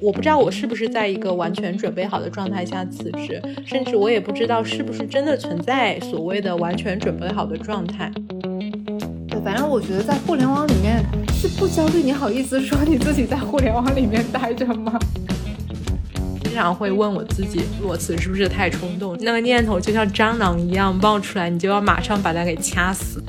[0.00, 8.10] 我不知道我是不是在一个完全准备好的状态下辞职，甚至我也不知道是不是真的存在所谓的完全准备好的状态。
[9.28, 14.98] 对，反正我觉得在互联网里面是不焦虑，你好意思说你自己在互联网里面待着吗？
[16.42, 19.16] 经常会问我自己，裸辞是不是太冲动？
[19.20, 23.22] 那个念头就像蟑螂一样冒出来，你就要马上把它给掐死。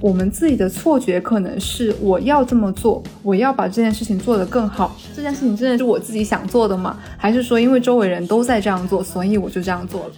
[0.00, 4.96] 我们自己的错觉可能是我要这么做，我要把这件事情做得更好。
[5.14, 6.98] 这件事情真的是我自己想做的吗？
[7.18, 10.12] 还是说因为周围人都在这样做，所以我就这样做了？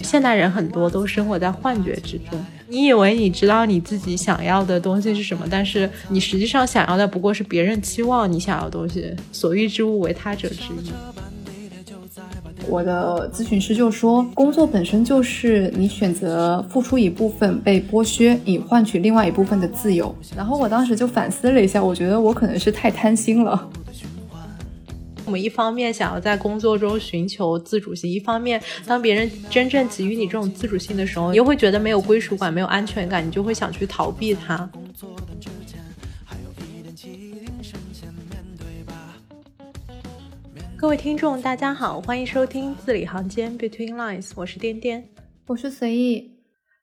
[0.00, 9.14] 现代人很多都生活在幻觉之中，你以为你知道你自己想要的东西是什么，但是你实际上想要的不过是别人期望你想要的东西。
[9.32, 10.92] 所欲之物为他者之意。
[12.68, 20.14] 我的咨询师就说，工作本身就是你选择付出一部分被剥削，以换取另外一部分的自由。
[20.36, 23.68] 然后我当时就反思了一下，我觉得我可能是太贪心了。
[25.26, 34.68] 我们一方面想要在工作中寻求自主性，一方面当别人真正给予你这种自主性的时候，你又会觉得没有归属感、没有安全感，你就会想去逃避它。
[40.84, 45.08] 各位听众，大家好，欢迎收听字里行间 Between Lines，我是颠颠，
[45.46, 46.34] 我是随意。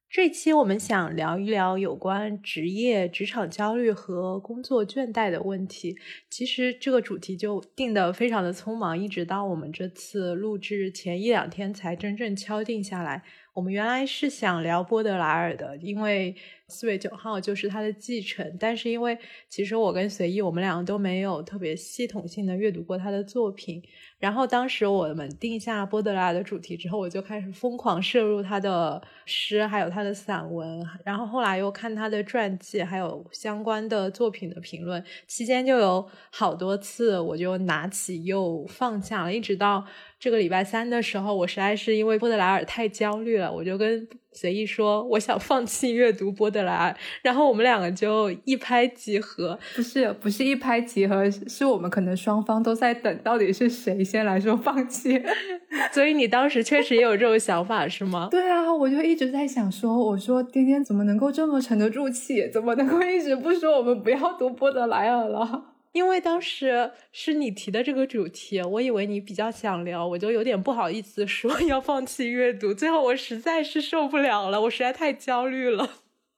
[0.09, 5.95] 这期我们想聊一聊有关职业、职场焦虑和工作倦怠的问题。
[6.31, 13.21] 其实这个主题就定的非常的匆忙，一直到我们这次录制前一两天才真正敲定下来。
[13.53, 16.35] 我们原来是想聊波德莱尔的，因为
[16.71, 18.57] 四月九号就是他的继承。
[18.59, 19.17] 但是因为
[19.49, 23.83] 其实我跟随意，我们两个都没有特别系统性的阅读过他的作品。
[24.17, 30.87] 然后当时我们定下波德莱的主题之后，我就开始疯狂摄入他的诗，还有他的散文。
[31.03, 35.03] 然后后来又看他的传记，还有相关的作品的评论。
[35.27, 39.85] 期间就有好多次，我就拿起又放下了，一直到。
[40.21, 49.57] 这个礼拜三的时候，我实在是因为波德莱尔太焦虑了，我就跟随意说，我想放弃阅读波德莱尔，然后我们两个就一拍即合。
[49.75, 55.19] 不是，不是一拍即合，是我们可能双方都在等，到底是谁先来说放弃。
[55.91, 58.27] 所以你当时确实也有这种想法，是吗？
[58.29, 65.70] 对啊，我就一直在想说，我说天天怎么能够这么沉得住气，怎么能够一直不说我们不要读波德莱尔了？
[65.93, 72.73] 因为当时是你提的这个主题，我以为你比较想聊，我就有点不好意思说 要放弃阅读。
[72.73, 75.89] 最后我实在是受不了了，我实在太焦虑了。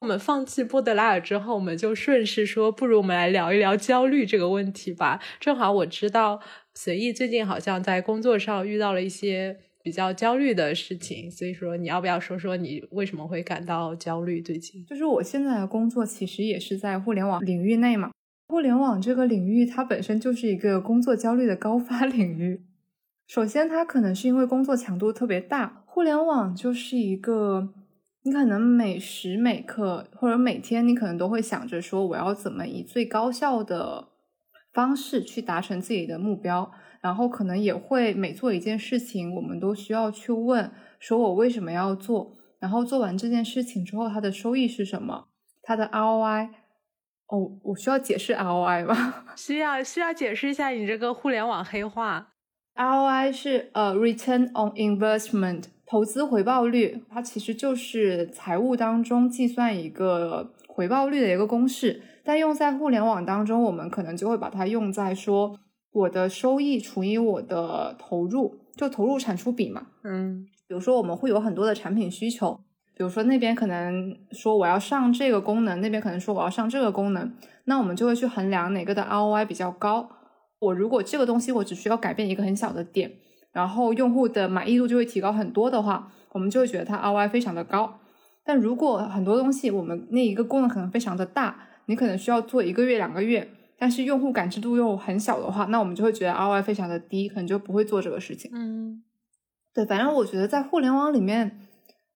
[0.02, 5.22] 我们放弃波德莱尔之后，我们就顺势说，不如我们来聊一聊焦虑这个问题吧。
[5.40, 6.42] 正好我知道
[6.74, 14.42] 随意最近好像在工作上遇到了一些比较焦虑的事情，所以说你要不要说说你为什么会感到焦虑？
[14.42, 18.12] 最近就是我现在的工作其实也是在互联网领域内嘛。
[18.54, 22.62] 互联网这个领域，它本身就是一个工作焦虑的高发 领域。
[23.26, 25.82] 首先，它可能是因为工作强度特别大。
[25.88, 27.74] 互联网就是一个，
[28.22, 34.10] 你可能每时每刻或者每天，你可能都会想着说，我要怎么以最高效的
[34.72, 36.72] 方式去达成自己的目标。
[37.02, 40.70] 然后，可能也会每做一件事情，我们都需要去问，
[41.00, 42.38] 说我为什么要做？
[42.60, 45.30] 然后做完这件事情之后，它的收益是什么？
[45.64, 46.50] 它的 ROI。
[47.34, 49.26] 哦，我需要解释 ROI 吗？
[49.36, 52.28] 需要，需要解释一下你这个互联网黑话。
[52.76, 62.04] ROI 是呃 Return on Investment，投资回报率，它其实就是财务当中计算一个回报率的一个公式。
[62.24, 65.60] 但用在互联网当中，我们可能就会把它用在说
[65.92, 69.88] 我的收益除以我的投入，就投入产出比嘛。
[70.04, 72.60] 嗯，比如说我们会有很多的产品需求。
[72.96, 77.34] 比如说那边可能说我要上这个功能，那边可能说我要上这个功能，
[77.66, 80.08] 那我们就会去衡量哪个的 ROI 比较高。
[80.60, 83.12] 我如果这个东西我只需要改变一个很小的点，
[83.52, 88.00] 然后用户的满意度就会提高很多的话，我们就会觉得它 ROI 非常的高。
[88.46, 93.50] 但如果很多东西我们那一个功能可能非常的大，你可能需要做一个月两个月，
[93.80, 98.52] 但是用户感知度又很小的话，那我们就会觉得 ROI 非常的低，可能就不会做这个事情。
[98.54, 99.02] 嗯，
[99.74, 101.60] 对，反正我觉得在互联网里面。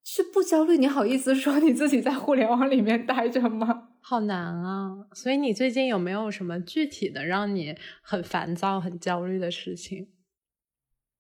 [0.09, 0.77] 是不焦虑？
[0.77, 3.89] 你好意思说你自己在互联网里面待着吗？
[4.00, 5.06] 好难啊！
[5.12, 10.07] 所以你最近有没有什么具体的让你很烦躁、很焦虑的事情？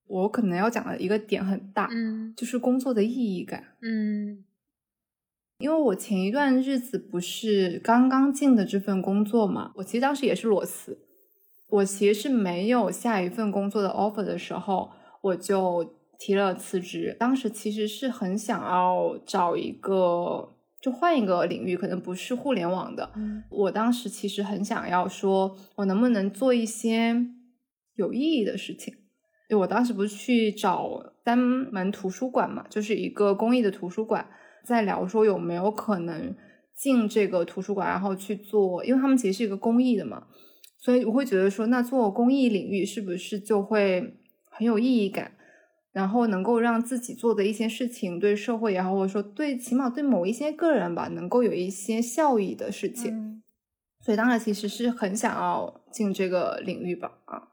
[0.07, 4.45] 我可能要讲的一个点很大，嗯，就是工作的意义感，嗯，
[5.57, 10.97] 因为我前一段日子不是刚刚进的这份工作嘛，我其实当时也是裸辞，
[11.67, 14.91] 我其实是没有下一份工作的 offer 的时候，
[15.23, 15.96] 我就。
[16.19, 17.15] 提了辞职。
[17.19, 23.11] 当时其实是很想要找一个，就换一个领域，可能不是互联网的。
[23.49, 27.15] 我当时其实很想要说，我能不能做一些
[27.95, 28.93] 有意义的事情？
[29.49, 34.29] 就我当时不是去找三门图书馆嘛，就是一个公益的图书馆，
[34.65, 36.35] 在聊说有没有可能
[36.75, 40.27] 进这个图书馆，然后去做，因为他们其实是一个公益的嘛。
[40.79, 44.19] 所以我会觉得说，那做公益领域是不是就会
[44.49, 45.36] 很有意义感，
[45.97, 53.41] 然后能够让自己做的一些事情对社会也好，或者说对起码对某一些个人吧，能够有一些效益的事情。
[53.99, 57.47] 所以当然其实是很想要进这个领域吧，啊。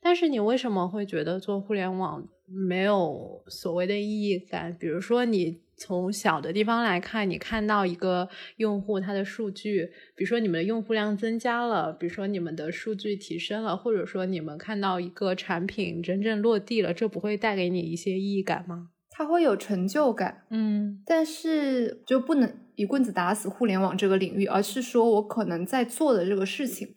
[0.00, 4.76] 但是你为什么会觉得做互联网没有所谓的意义感？
[4.78, 5.63] 比如说你。
[5.76, 18.90] 从小的地方来看，你看到一个用户他的数据，比如说你们的用户量增加了，比如说你们的数据提升了，或者说你们看到一个产品真正落地了，这不会带给你一些意义感吗？
[19.10, 26.96] 它会有成就感，嗯，但是就不能一棍子打死互联网这个领域，而是说我可能在做的这个事情，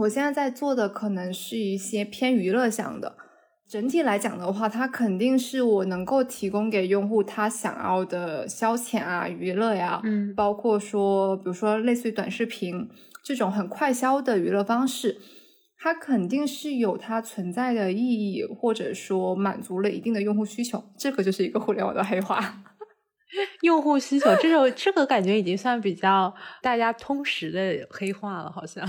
[0.00, 3.16] 我现在在做的可能是一些偏娱乐向的。
[3.68, 12.88] 整体来讲的话，它肯定是我能够提供给用户他想要的消遣啊、娱乐呀，嗯，包括说，比如说类似于短视频
[13.24, 15.18] 这种很快消的娱乐方式，
[15.78, 20.84] 它肯定是有它存在的意义，或者说满足了一定的用户需求。
[20.98, 22.62] 这个就是一个互联网的黑话，
[23.62, 26.32] 用户需求这种这个感觉已经算比较
[26.62, 28.86] 大家通识的黑话了，好像。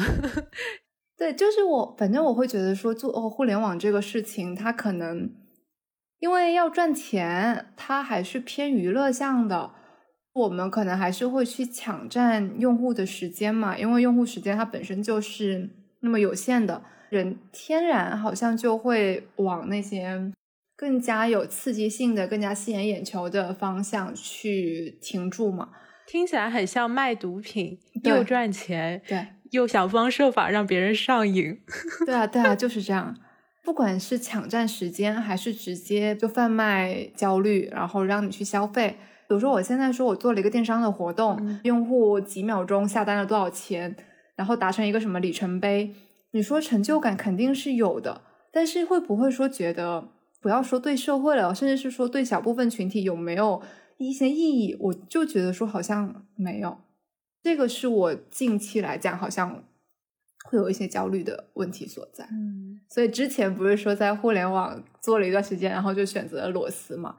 [1.18, 5.32] 对，就是我，反正我会觉得说做哦互联网这个事情，它可能
[6.20, 9.72] 因为要赚钱，它还是偏娱乐向的。
[10.34, 15.70] 我们可能还是会去抢占用户的时间嘛，因为用户时间它本身就是
[16.02, 20.34] 那么有限的，人天然好像就会往那些
[20.76, 25.70] 更加有刺激性的、更加吸引眼球的方向去停住嘛。
[26.06, 29.02] 听起来很像卖毒品，又赚钱。
[29.08, 29.28] 对。
[29.56, 31.60] 又想方设法让别人上瘾，
[32.06, 33.16] 对啊，对啊，就是这样。
[33.63, 38.96] 不管是抢占时间，还是直接就贩卖焦虑，然后让你去消费。
[39.28, 43.96] 比如说，我现在说我做了一个电商的活动，用户几秒钟下单了多少钱，
[44.36, 45.96] 然后达成一个什么里程碑，
[46.34, 48.22] 你说成就感肯定是有的，
[48.54, 50.10] 但是会不会说觉得
[50.40, 53.63] 不要说对社会了，甚至是说对小部分群体有没有
[53.98, 54.78] 一些意义？
[54.80, 56.78] 我就觉得说好像没有。
[57.46, 59.64] 这个是我近期来讲，好像
[60.46, 62.28] 会有一些焦虑的问题所在。
[62.32, 67.18] 嗯，所以之前不是说在互联网做了一段时间，然后就选择了裸辞嘛？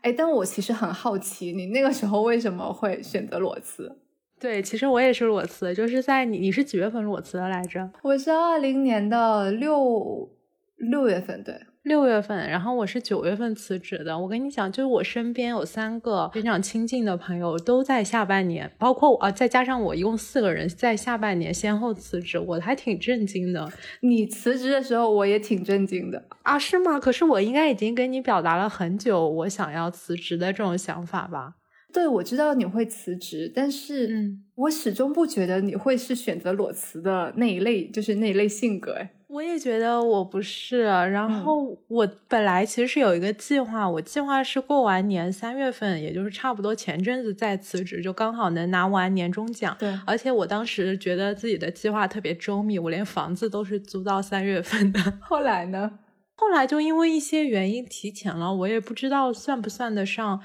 [0.00, 3.98] 哎，但我其实很好奇，你那个时候为什么会选择裸辞？
[4.40, 7.90] 对，其实我也是裸辞，就是在你你是几月份裸辞的来着？
[8.02, 10.30] 我是二零年的六
[10.78, 11.60] 六月份，对。
[11.86, 14.18] 六月份，然后我是九月份辞职的。
[14.18, 23.70] 我跟你讲，就是我身边有三个非常亲近的朋友都在下半年，包括我，再加上我，一共四个人在下半年先后辞职，我还挺震惊的。
[24.00, 26.58] 你辞职的时候，我也挺震惊的啊？
[26.58, 26.98] 是吗？
[26.98, 31.54] 可是我应该已经跟你表达了很久我想要辞职的这种想法吧？
[31.92, 38.94] 对，我知道你会辞职，但是嗯，我始终不觉得你会是选择裸辞的那一类，就是那一类性格。
[38.94, 39.12] 哎。
[39.28, 49.76] 我也觉得我不是，然后我本来其实是有一个计划，我计划是过完年三月份，也就是差不多前阵子再辞职，就刚好能拿完年终奖。
[49.80, 55.00] 对，而且我当时觉得自己的计划特别周密，我连房子都是租到三月份的。
[55.20, 55.98] 后来呢？
[56.38, 60.40] 后来就因为一些原因提前了，我也不知道算不算得上。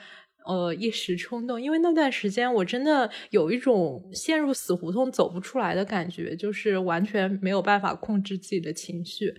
[0.45, 9.33] 呃，一时冲动，因为那段时间我真的有一种陷入死胡同走不出来的感觉，就是完全没有办法控制自己的情绪。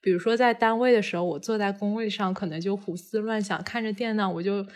[0.00, 4.66] 比如说在单位的时候，我坐在工位上，可能就胡思乱想，看着电脑，我就。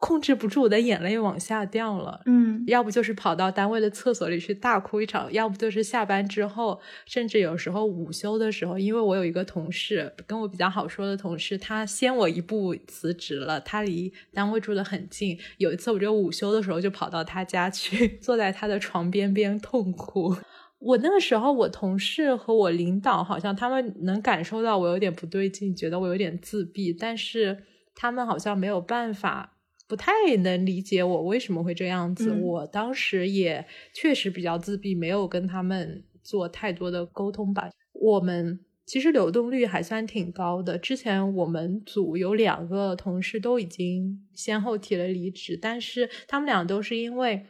[0.00, 20.34] 控制不住我的眼泪往下掉了，嗯，要不就是跑到单位的厕所里去大哭一场，要不就是下班之后，甚至有时候午休的时候，因为我有一个同事跟我比较好说的同事，他先我一步辞职了，他离单位住的很近，有一次我就午休的时候就跑到他家去， 坐在他的床边边痛哭。
[20.78, 27.64] 我那个时候，我同事和我领导好像他们能感受到我有点不对劲，觉得我有点自闭，但是
[27.94, 29.58] 他们好像没有办法。
[29.90, 32.30] 不太能理解我为什么会这样子。
[32.30, 37.68] 我当时也确实比较自闭，没有跟他们做太多的沟通吧。
[37.92, 40.78] 我们其实流动率还算挺高的。
[40.78, 47.44] 之前我们组有两个同事都已经先后提了离职，但是他们俩都是因为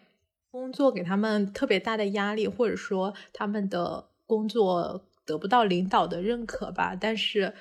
[0.51, 6.97] 工作给他们特别大的压力，或者说他们的工作得不到领导的认可吧。
[6.99, 7.53] 但是。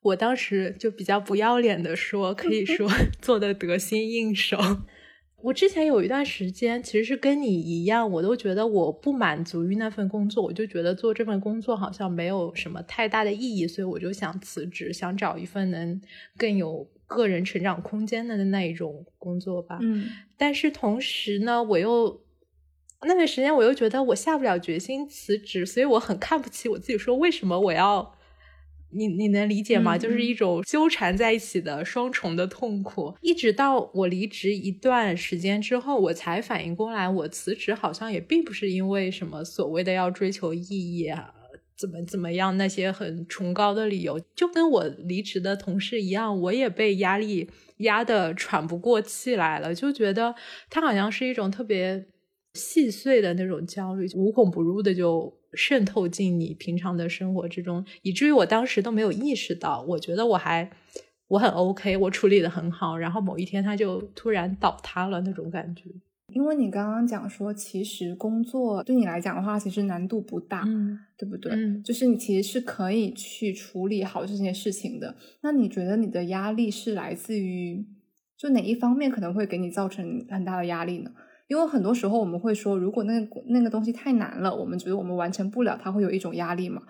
[0.00, 2.88] 我当时就比较不要脸的说，可以说
[3.20, 4.56] 做的得心应手。
[5.42, 16.00] 我之前有一段时间，其实是跟你一样，我都觉得我不满足于那份工作，我就觉得做这份工作好像没有什么太大的意义，所以我就想辞职，想找一份能
[16.36, 19.78] 更有个人成长空间的那一种工作吧。
[19.80, 22.20] 嗯，但是同时呢，我又
[23.02, 28.17] 那段时间我又觉得我下不了决心辞职，所以我很看不起我自己，说为什么我要。
[28.90, 29.98] 你你能理解吗？
[29.98, 33.14] 就是一种纠缠在一起的双重的痛苦。
[33.20, 41.32] 一直到我离职一段时间之后，我才反应过来，我辞职好像也并不是因为什么所谓的要追求意义啊，
[41.76, 44.18] 怎么怎么样那些很崇高的理由。
[44.34, 50.34] 就跟我离职的同事一样，我也被压力压得喘不过气来了，就觉得
[50.70, 52.06] 它好像是一种特别
[52.54, 55.36] 细碎的那种焦虑，无孔不入的就。
[55.54, 59.82] 渗透进你平常的生活之中，以至于我当时都没有意识到。
[59.88, 60.70] 我觉得我还
[61.26, 62.98] 我很 OK，我处理的很好。
[62.98, 65.84] 然后某一天，它就突然倒塌了那种感觉。
[66.34, 71.50] 因为你刚刚讲说，其实工作对你来讲的话，其实难度不大，嗯，对不对？
[71.54, 75.16] 嗯，就是你其实是可以去处理好这些事情的。
[75.40, 77.82] 那你觉得你的压力是来自于
[78.36, 81.10] 就哪一方面可能会给你造成很大的压力呢？
[81.48, 86.82] 因为很多时候我们会说，如果那个那个东西太难了，我们觉得我们完成不了，它会有一种压力嘛。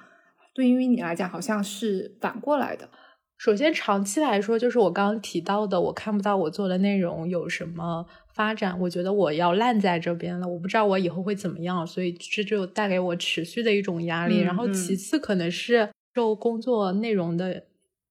[0.53, 2.89] 对于你来讲，好像是反过来的。
[3.37, 14.41] 首先，长期来说，就是我刚刚提到的，我看不到我做的内容有什么发展，我觉得我要烂在这边了，我不知道我以后会怎么样，所以这就带给我持续的一种压力。
[14.41, 17.68] 然后，其次可能是受工作内容的。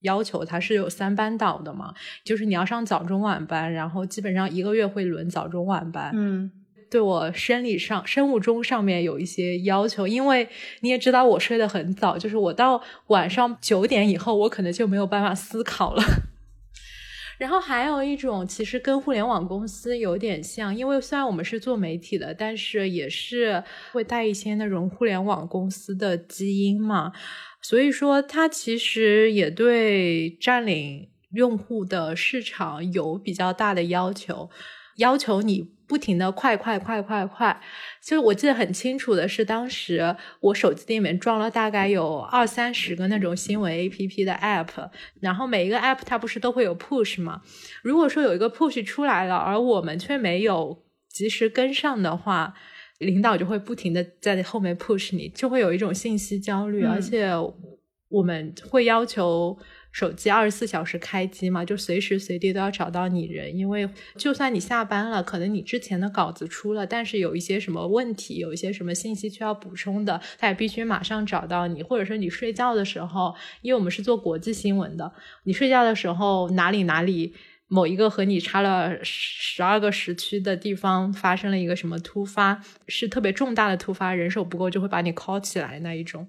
[0.07, 6.11] 要求它是有三班倒的嘛，就是你要上早中晚班，然后基本上一个月会轮早中晚班。
[6.13, 6.49] 嗯，
[6.89, 10.47] 对我生理上、生物钟上面有一些要求，因为
[10.79, 16.01] 你也知道我睡得很早，就是我到晚上九点以后，我可能就没有办法思考了。
[17.37, 27.11] 然后还有一种，其实跟互联网公司有点像，因为虽然我们是做媒体的，但是也是会带一些那种互联网公司的基因嘛。
[27.61, 34.49] 所以说，它其实也对占领用户的市场有比较大的要求，
[34.97, 37.61] 要求你不停的快快快快快。
[38.01, 47.41] 就我记得很清楚的是，当时我手机里面装了大概有二三十个那种新闻 A P P 的 App，然后每一个 App 它不是都会有 Push 吗？
[47.83, 52.53] 如果说有一个 Push 出来了，而我们却没有及时跟上的话。
[52.99, 57.29] 领导就会不停的在后面 push 你，就会有一种信息焦虑，而且
[58.09, 59.57] 我们会要求
[59.91, 75.11] 手机二十四小时开机嘛，就随时随地都要找到你人，因为就算你下班了，可能你之前的稿子出了，但是有一些什么问题，有一些什么信息需要补充的，他也必须马上找到你，或者说你睡觉的时候，因为我们是做国际新闻的，
[75.43, 77.33] 你睡觉的时候哪里哪里。
[77.67, 86.27] 某一个和你差了十二个时区的地方发生了一个什么突发，是特别重大的突发，人手不够就会把你 call 起来那一种。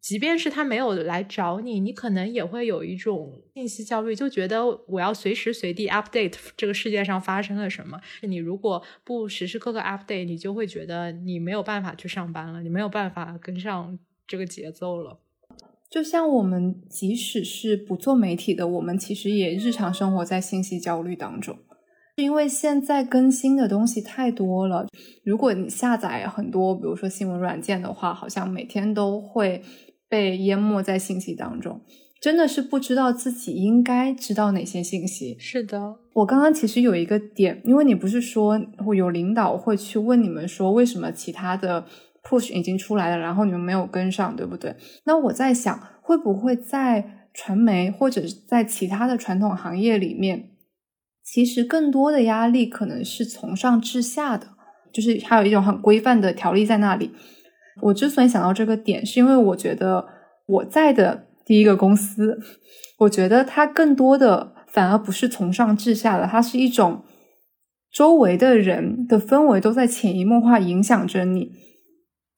[0.00, 8.00] 即便是他没有来找你，你可能也会有一种信息焦虑，就觉得我要随时随地 update 这个世界上发生了什么。
[8.22, 15.20] 你如果不时时刻刻 update，你就会觉得你没有办法去上班了，你没有办法跟上这个节奏了。
[15.92, 21.58] 就像我们即使是不做媒体的，我们其实也日常生活在信息焦虑当中，
[22.16, 24.86] 因为现在更新的东西太多了。
[25.22, 29.60] 如果你下载很多，比如说新闻软件的话，好像每天都会
[30.08, 31.82] 被淹没在信息当中，
[32.22, 35.36] 真的是不知道自己应该知道哪些信息。
[35.38, 38.58] 是的，我刚刚其实有一个点，因为你不是说
[38.96, 41.84] 有领导会去问你们说为什么其他的。
[42.22, 44.76] Push 已经出来了，然后你们没有跟上，对不对？
[45.04, 50.50] 那我在想，会不会在传媒或者在其他的传统行业里面，
[51.24, 54.48] 其实更多的压力可能是从上至下的，
[54.92, 57.10] 就是还有一种很规范的条例在那里。
[57.80, 60.06] 我之所以想到这个点，是因为我觉得
[60.46, 62.38] 我在的第一个公司，
[63.00, 67.02] 我觉得它更多的反而不是从上至下的，它是一种
[67.90, 71.50] 周围的人的氛围都在潜移默化影响着你。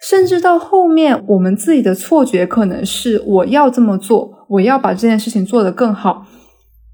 [0.00, 6.26] 甚至到后面，我们自己的错觉可能是我要这么做，我要把这件事情做得更好。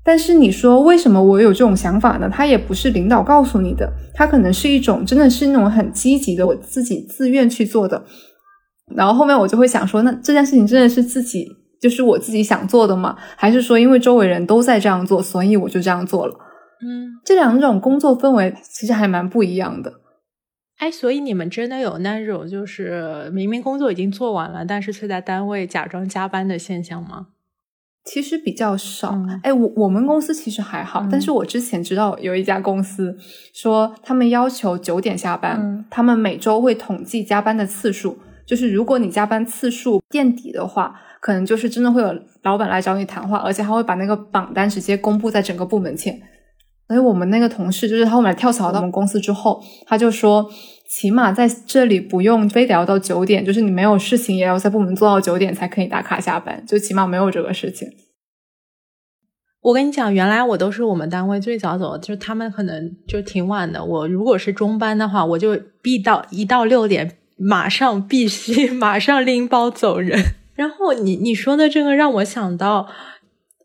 [0.02, 2.28] 但是你说为什么我有这种想法呢？
[2.32, 8.02] 他也不是领导告诉你的，他可能是一种真的是那种很积极的，我自己自愿去做的。
[8.96, 11.46] 然后后面我就会想说，那这件事情真的是自己
[11.80, 13.14] 就是我自己想做的吗？
[13.36, 16.34] 还是说因为周围人都在这样做，所以我就这样做了？
[16.82, 19.92] 嗯，这两种工作氛围其实还蛮不一样的。
[20.80, 27.26] 哎，所以你们真的有那种就是明明工作已经做完了，但是却在单位假装加班的现象吗？
[28.02, 29.14] 其实比较少。
[29.42, 33.14] 哎，我我们公司其实还好，但是我之前知道有一家公司
[33.52, 46.18] 说他们要求九点下班，他们每周会统计加班的次数，就是如果你加班次数垫底的话，可能就是真的会有老板来找你谈话，而且还会把那个榜单直接公布在整个部门前。
[46.90, 50.50] 所以我们那个同事就是他后面跳槽到我们公司之后，他就说。
[50.92, 57.86] 起码在这里不用非得要到九点，就是你没有事情也要在部门做到九点才可以打卡下班，就起码没有这个事情。
[59.62, 63.84] 我跟你讲，原来我都是我们单位最早走，就是他们可能就挺晚的。
[63.84, 70.20] 我如果是中班的话，我就必到一到六点，马上必须 马上拎包走人。
[70.56, 72.88] 然后你你说的这个让我想到。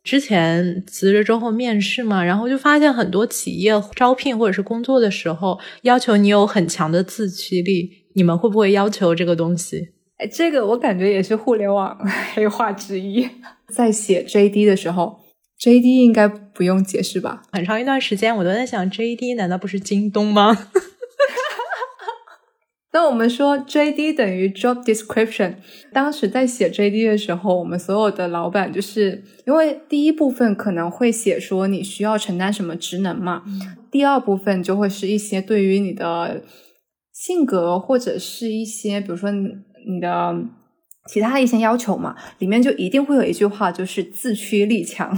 [0.06, 9.90] 之前辞职之后面试嘛，然后就发现很多企业招聘或者是工作的时候要求你有很强的自驱力，你们会不会要求这个东西？
[10.18, 11.98] 哎，这个我感觉也是互联网
[12.34, 13.28] 黑话之一。
[13.68, 15.20] 在写 JD 的时候
[15.60, 17.42] ，JD 应该不用解释吧？
[17.52, 20.56] 很长一段时间我都在想，JD 难道不是京东吗？
[22.96, 25.56] 那我们说 JD 等于 Job Description。
[25.92, 33.44] 当时在写 JD 的时候，我们所有的老板就是因为第一部分可能会写说你需要承担什么职能嘛，
[33.92, 36.42] 第二部分就会是一些对于你的
[37.12, 40.34] 性格或者是一些比如说你的
[41.10, 45.14] 其他的一些要求嘛，里面就一定会有一句话就是自驱力强。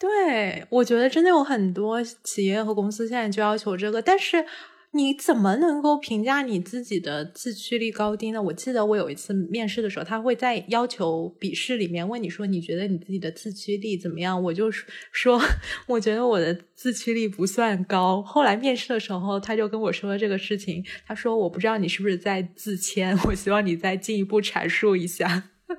[0.00, 4.44] 对，我觉得真的有很多企业和公司现在就要求这个，但是。
[4.92, 8.42] 你怎么能够评价你自己的自驱力高低呢？
[8.42, 15.40] 我记得我有一次面试的时候，他会在要求笔试里面问你说：“你觉得你自己的自驱力怎么样？”我就说
[15.86, 20.84] ：“我觉得我的自驱力不算高。”后来面试的时候，他就跟我说了这个事情。
[21.06, 25.50] 他说：“我不知道你是不是在自谦，我希望你再进一步阐述一下。”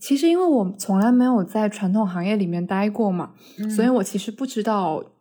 [0.00, 3.34] 其实，因为我从来没有在传统行业里面待过嘛，
[3.74, 5.12] 所以我其实不知道。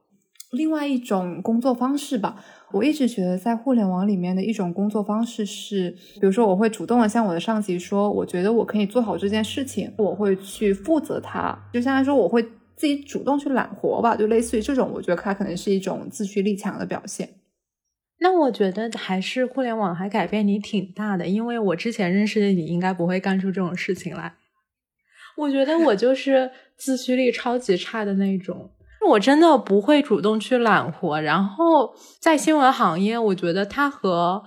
[0.53, 12.43] 另外一种工作方式吧，我一直觉得在互联网里面的一种工作方式是，比如说我会主动的向我的上级说，我觉得我可以做好这件事情，我会去负责它，就相当于说我会
[12.75, 17.28] 自己主动去揽活吧，就类似于这种，我觉得它可能是一种自驱力强的表现。
[18.19, 24.36] 那我觉得还是互联网还改变你挺大的，因为我之前认识的你应该不会干出这种事情来。
[25.36, 28.69] 我觉得我就是自驱力超级差的那种。
[29.10, 34.44] 我真的不会主动去揽活，然后在新闻行业，我觉得它和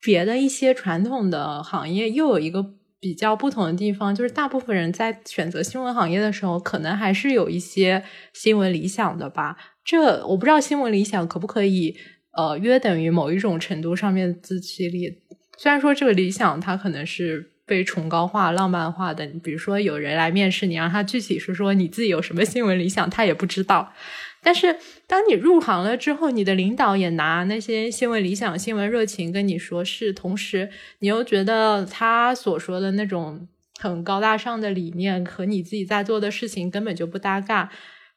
[0.00, 2.64] 别的一些传统的行业又有一个
[3.00, 9.56] 比较不同的地方，就是大部分人在选择新闻行业的时候，可能还是有一些新闻理想的吧。
[9.84, 11.96] 这我不知道新闻理想可不可以
[12.36, 15.22] 呃约等于某一种程度上面的自驱力。
[15.56, 17.52] 虽然说这个理想它可能是。
[17.68, 23.92] 被崇高化、浪漫化的，比如说有人来面试，你让他具体说说你自己有什么新闻理想，他也不知道。
[24.40, 24.76] 但是
[25.06, 33.46] 当你入行了之后，你的领导也拿那些新闻理想、新闻热情跟你说是，同时你又觉得他所说的那种
[33.78, 37.70] 很高大上的理念和你自己在做的事情根本就不搭嘎。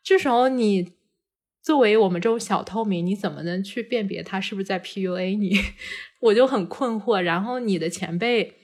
[0.04, 0.94] 这时候你
[1.62, 5.60] 作为我们这种小透明，你怎么能去辨别他是不是在 PUA 你？
[6.22, 7.20] 我就很困惑。
[7.20, 8.61] 然后你的前辈。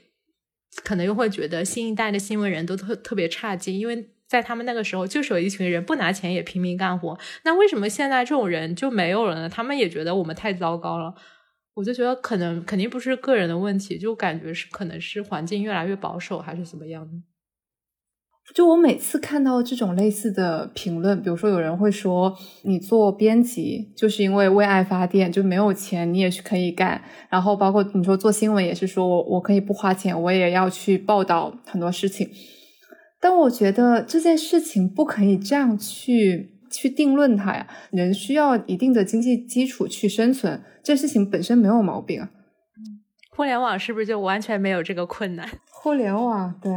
[0.83, 7.17] 可能又会觉得新一代的新闻人都特特别差劲，因为在他们那个时候就是有一群人不拿钱也拼命干活。
[7.43, 9.49] 那为什么现在这种人就没有了呢？
[9.49, 11.13] 他们也觉得我们太糟糕了。
[11.73, 17.07] 我就觉得可能肯定不是个人的问题，就感觉是可能是环境越来越保守，还是怎么样。
[18.55, 26.99] 就我每次看到这种类似的评论，比如说有人会说你做编辑就是因为为爱发电，就没有钱你也是可以干。
[27.29, 32.27] 然后包括你说做新闻也是说我我可以不花钱，我也要去报道很多事情。
[33.19, 37.67] 但我觉得这件事情不可以这样去去定论它呀。
[37.91, 42.29] 人需要一定的经济基础去生存，这事情本身没有毛病啊。
[43.35, 45.47] 互联网是不是就完全没有这个困难？
[45.69, 46.71] 互联网对。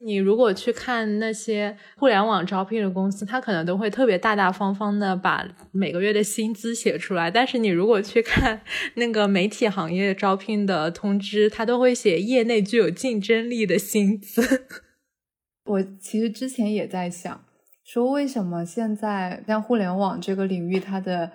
[0.00, 7.28] 你如果去看那些互联网招聘的公司，他可能都会特别大大方方的把每个月的薪资写出来。
[7.30, 8.60] 但是你如果去看
[8.94, 14.66] 那个媒体行业招聘的通知，他都会写业内具有竞争力的薪资。
[15.66, 17.44] 我其实之前也在想，
[17.84, 21.32] 说为什么现在像互联网这个领域，它的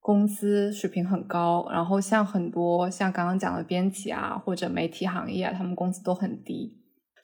[0.00, 6.74] 工资水平很高，然后像很多像刚刚讲的编辑啊或者媒体行业啊，他们工资都很低。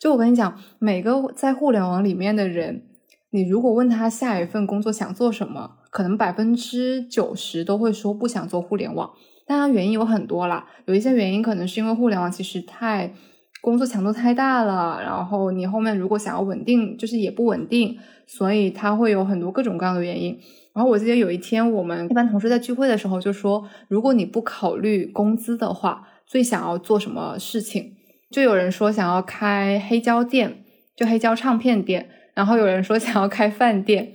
[0.05, 2.83] 就我跟你讲，每个在互联网里面的人，
[3.31, 9.11] 你如果问他下一份工作想做什么，可能百分之九十都会说不想做互联网。
[9.47, 13.15] 当然原因有很多啦，有一些原因可能是因为互联网其实太
[13.63, 20.39] 工作强度太大了，然后你后面如果想要稳定，就是也不稳定，所以它会有很多各种各样的原因。
[20.75, 27.95] 然后我记得有一天我们一般同事在聚会的时候就说，如果你不考虑工资的话，最想要做什么事情？
[28.35, 30.65] 就有人说想要开黑胶店，
[30.97, 34.13] 就黑胶唱片店，然后有人说想要开饭店，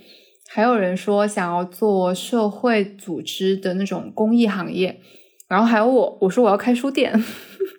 [0.49, 4.99] 还有人说想要做社会组织的那种公益行业，
[5.47, 7.13] 然后还有我，我说我要开书店。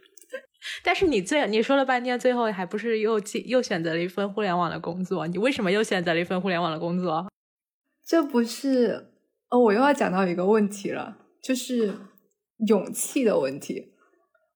[0.83, 5.26] 但是你最你说了半天，最后还不是又又选择了一份互联网的工作？
[5.26, 7.29] 你为什么又选择了一份互联网的工作？
[8.07, 9.11] 这不是
[9.50, 11.92] 哦，我又要讲到一个问题了，就是
[12.66, 13.88] 勇气的问题。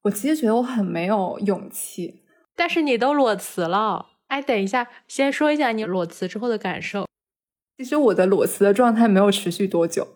[0.05, 2.23] 我其实觉得我很没有勇气，
[2.57, 4.07] 但是你都裸辞了。
[4.29, 7.07] 哎，等一下，先说一下你裸辞之后的感受。
[7.77, 10.07] 其实我的裸辞的状态没有持续多久，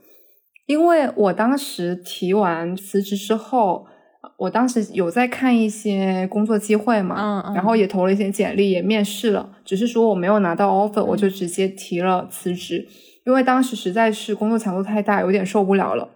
[0.66, 3.87] 因为我当时提完辞职之后。
[4.37, 12.87] 我当时有在看一些工作机会嘛，嗯嗯，然后也投了一些简历，也面试了，只是说我没有拿到 offer，我就直接提了辞职，
[13.24, 16.09] 因为当时实在是工作强度太大，有点受不了了。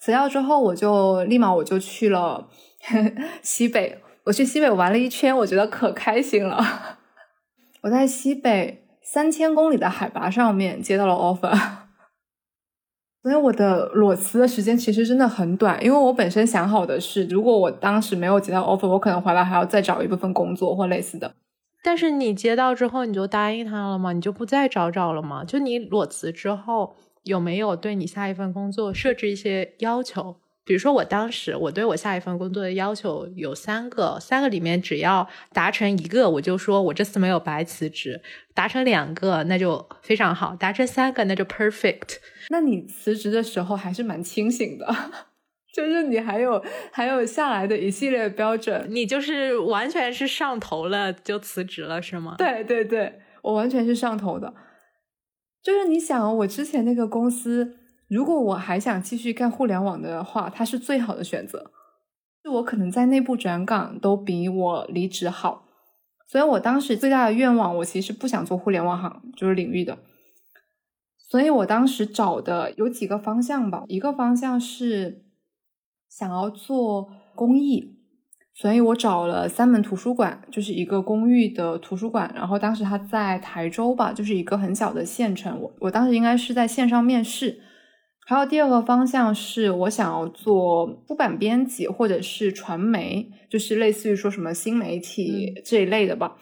[0.00, 2.48] 辞掉之后，我就立马我就去了
[3.42, 6.98] 西北，我去西北玩了一圈，我觉得可开心了。
[7.82, 11.56] 我在西北三千公里的海拔上面接到了 offer。
[13.22, 21.36] 所以我的裸辞的时间其实真的很短，因为我本身想好的是，如果我当时没有接到 offer，我可能回来还要再找一部分工作或类似的。
[21.84, 24.12] 但是你接到之后，你就答应他了吗？
[24.12, 25.44] 你就不再找找了吗？
[25.44, 30.41] 就你裸辞之后，有没有对你下一份工作设置一些要求？
[30.64, 38.20] 比如说，我当时我对我下一份工作的要求有三个，三个里面只要达成一个，我就说我这次没有白辞职；
[38.54, 42.18] 达成两个，那就非常好；达成三个，那就 perfect。
[42.50, 44.86] 那你辞职的时候还是蛮清醒的，
[45.74, 52.36] 就是你还有还有下来的一系列标准，你就是完全是上头了就辞职了是吗？
[52.38, 54.54] 对对对，我完全是上头的。
[55.60, 57.78] 就是你想，我之前那个公司。
[58.12, 61.70] 如果我还想继续干互联网的话，它是最好的选择。
[62.44, 65.64] 就我可能在内部转岗都比我离职好，
[66.26, 69.96] 所以我当时最大的愿望，我其实不想做互联网行就是领域的。
[71.16, 75.24] 所以我当时找的有几个方向吧，一个方向是
[76.10, 77.96] 想要做公益，
[78.52, 82.30] 所以我找了三门图书馆，就是一个公寓的图书馆。
[82.34, 85.58] 然后当时他在台州吧，就是一个很小的县城。
[85.58, 87.62] 我我当时应该是在线上面试。
[88.24, 96.36] 还有第二个方向是我想要做出版编辑或者是传媒，就是类似于说什么新媒体这一类的吧。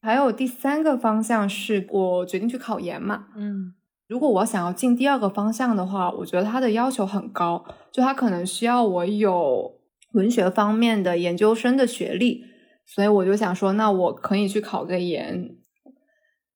[0.00, 3.26] 还有第三个方向是我决定去考研嘛。
[3.36, 3.72] 嗯，
[4.08, 9.78] 如果我想要进第二个方向的话，我觉得它的要求很高，就它可能需要我有
[10.14, 12.42] 文学方面的研究生的学历，
[12.84, 15.54] 所以我就想说，那我可以去考个研。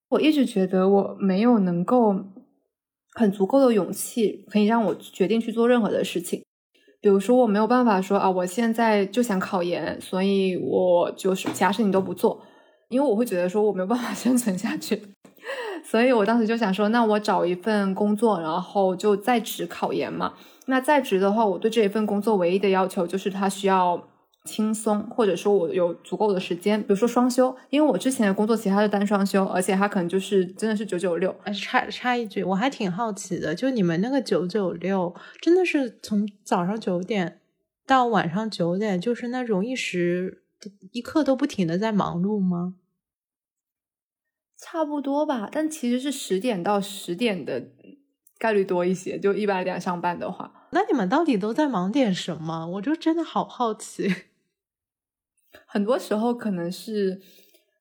[0.09, 2.36] 我一直觉得我没有能够。
[3.19, 6.43] 很足够的勇气可以让我决定去做任何的事情，
[7.01, 12.43] 比如说我没有办法说啊，我现在就想考研，所以我就是其他事情都不做，
[12.91, 15.03] 因为我会觉得说我没有办法 生存下去，
[15.83, 20.35] 所以我当时就想说，那我找一份工作，然后就在职考研嘛。
[20.67, 24.09] 那在职的话，我对这一份工作唯一的要求就是它需要。
[24.47, 31.37] 轻松，或者说我有足够的时间，比如说双休，因为我之前的工作其实它是单双休，而且它可能就是真的是九九六。
[31.53, 37.41] 插插一句，我还挺好奇的，就你们那个九九六，真的是从早上九点
[37.87, 40.45] 到晚上九点，就是那种一时
[40.93, 42.77] 一刻都不停的在忙碌吗？
[44.59, 47.69] 差不多吧，但其实是十点到十点的
[48.39, 50.53] 概率多一些，就一百点上班的话。
[50.71, 52.67] 那你们到底都在忙点什么？
[52.67, 54.13] 我就真的好好奇。
[55.65, 57.21] 很多时候可能是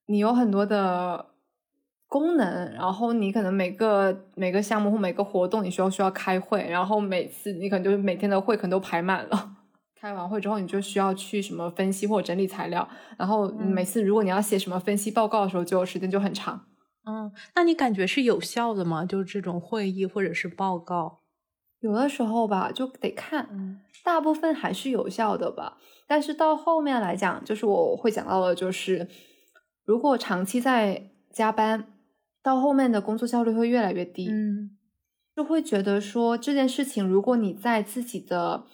[0.05, 1.27] 你有很多的
[2.07, 9.57] 功能，然后你可能每个每个项目或每个活动，你需要需要开会，然后每次你可能就是每天的会可能都排满了。
[9.99, 16.67] 开完会之后，你就需要去什么分析或者整理材料，然后每次如果你要写什么分析报告的时候，就时间就很长。
[17.07, 19.03] 嗯，那你感觉是有效的吗？
[19.05, 21.21] 就是这种会议或者是报告？
[21.79, 23.47] 有的时候吧，就得看，
[24.03, 25.77] 大部分还是有效的吧。
[26.07, 29.07] 但是到后面来讲，就是我会讲到的，就是
[29.85, 31.87] 如果长期在加班，
[32.43, 34.27] 到后面的工作效率会越来越低。
[34.29, 34.71] 嗯，
[35.35, 38.65] 就会觉得说这件事情，如果你在自己的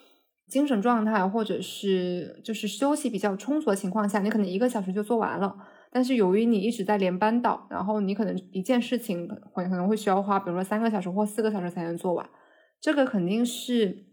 [0.47, 5.55] 精神状态或者是就是休息比较充足的情况下，你可能一个小时就做完了。
[5.93, 12.29] 但是由于你一直在连班倒，然后你可能一件事情会可能会需要花，比如说三个小时或四个小时才能做完。
[12.79, 14.05] 这个肯定是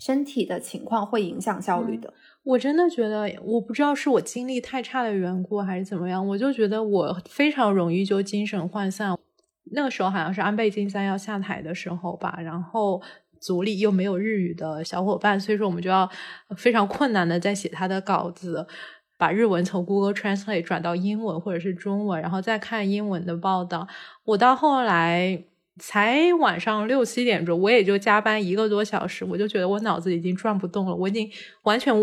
[0.00, 2.12] 身体的情况会影响效率的。
[2.42, 9.16] 我真的觉得，我不知道是我精力太差的缘故还是怎么样，我就觉得我非常容易就精神涣散。
[9.72, 13.00] 那个时候好像是安倍晋三要下台的时候吧，然后
[13.38, 16.10] 组里又没有日语的小伙伴，所以说我们就要
[16.56, 18.66] 非常困难的在写他的稿子，
[19.18, 23.86] 把日文从 Google Translate 转到英文或者是中文，然后再看英文的报道。
[24.24, 25.44] 我到后来。
[25.78, 31.30] 才晚上六七点钟，我也就加班一个多小时，我就觉得我脑子已经转不动了，我已经
[31.62, 31.94] 完全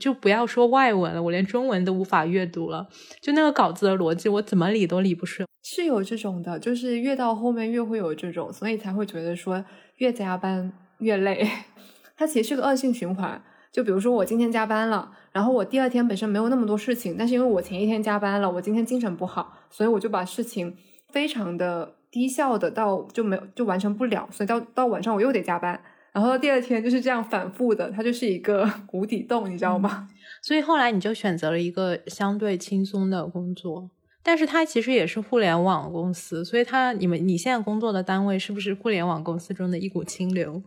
[0.00, 2.86] 就不要说外文了，我连中文都无法阅读了。
[3.20, 5.46] 就那个稿子的逻辑，我怎么理都理不顺。
[5.62, 9.62] 是有这种的，就是越到后面越会有这种，所以才会觉得说
[9.96, 11.46] 越加班越累。
[12.16, 13.42] 它其实是个恶性循环。
[13.70, 20.74] 就比如说我今天加班了，然后我第二天本身没有那么多事情，但是因为我前一天加班了，我今天精神不好，所以我就把事情
[21.10, 21.95] 非常的。
[22.10, 25.78] 低效的到就没有就完成不了，所以到到晚上我又得加班，
[26.12, 30.08] 然后第二天就是这样反复的，它就是一个 无底洞，你知道吗？
[30.42, 33.90] 所以后来你就选择了一个相对轻松的工作，
[34.22, 40.62] 但是它其实也是互联网公司，所以它你们你现在工作的单位是不是互联网公司中的一股清流？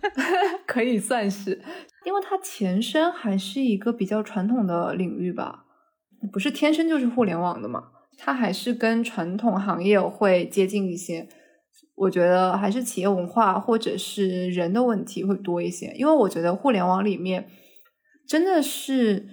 [0.66, 1.62] 可以算是，
[2.04, 5.64] 因为它前身还是一个比较传统的领域吧，
[6.32, 7.90] 不是天生就是互联网的嘛。
[8.16, 11.28] 它还是跟传统行业会接近一些，
[11.94, 15.92] 我觉得还是企业文化或者是人的问题会多一些。
[15.96, 17.48] 因为我觉得互联网里面
[18.26, 19.28] 真的是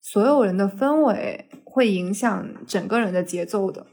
[0.00, 3.86] 所有人的氛围会影响整个人的节奏的。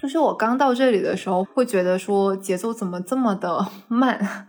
[0.00, 4.46] 就是我刚到这里的时候，会觉得说节奏怎么这么的 慢。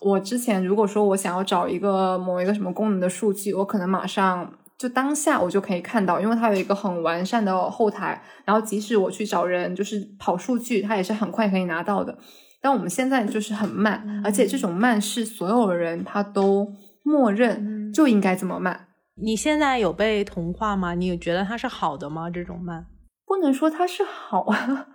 [0.00, 4.58] 我之前如果说我想要找一个某一个什么功能的数据，我可能马上。
[4.82, 12.18] 就当下我就可以看到，因为它有一个很完善的后台，然后即使我去找人，就是跑数据，它也是很快可以拿到的。
[12.60, 16.66] 但我们现在就是很慢，而且这种慢是所有人他都
[17.04, 18.88] 默认就应该这么慢。
[19.14, 20.94] 你现在有被同化吗？
[20.94, 22.28] 你觉得它是好的吗？
[22.28, 22.86] 这种慢
[23.24, 24.46] 不能说它是好。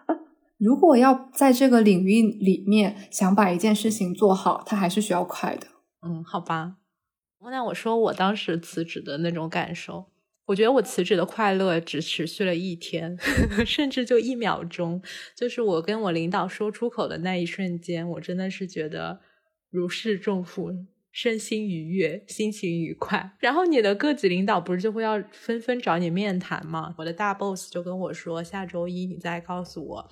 [0.59, 5.67] 如果要在这个领域里面想把一件事情做好，它还是需要快的。
[6.05, 6.73] 嗯，好吧。
[7.49, 10.05] 那我说我当时辞职的那种感受，
[10.47, 13.17] 我觉得我辞职的快乐只持续了一天，
[13.65, 15.01] 甚至就一秒钟。
[15.35, 19.21] 就是我跟我领导说出口的那一瞬间，我真的是觉得
[19.69, 20.71] 如释重负，
[21.11, 23.31] 身心愉悦，心情愉快。
[23.39, 26.93] 然后你的各级领导不是就会要纷纷找你面谈吗？
[26.97, 30.09] 我的大 boss 就跟我说，下周一你再告诉我。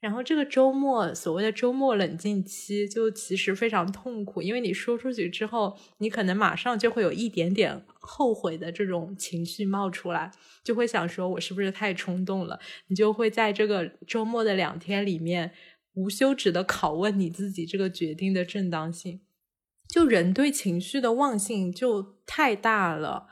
[0.00, 10.30] 然后这个周末，所谓的周末冷静期，就其实非常痛苦，因为你说出去之后，你可能马上就会有一点点后悔的这种情绪冒出来，
[10.62, 12.60] 就会想说，我是不是太冲动了？
[12.86, 15.52] 你就会在这个周末的两天里面，
[15.94, 19.20] 无休止的拷问你自己这个决定的正当性。
[19.88, 23.26] 就人对情绪的忘性就太大了。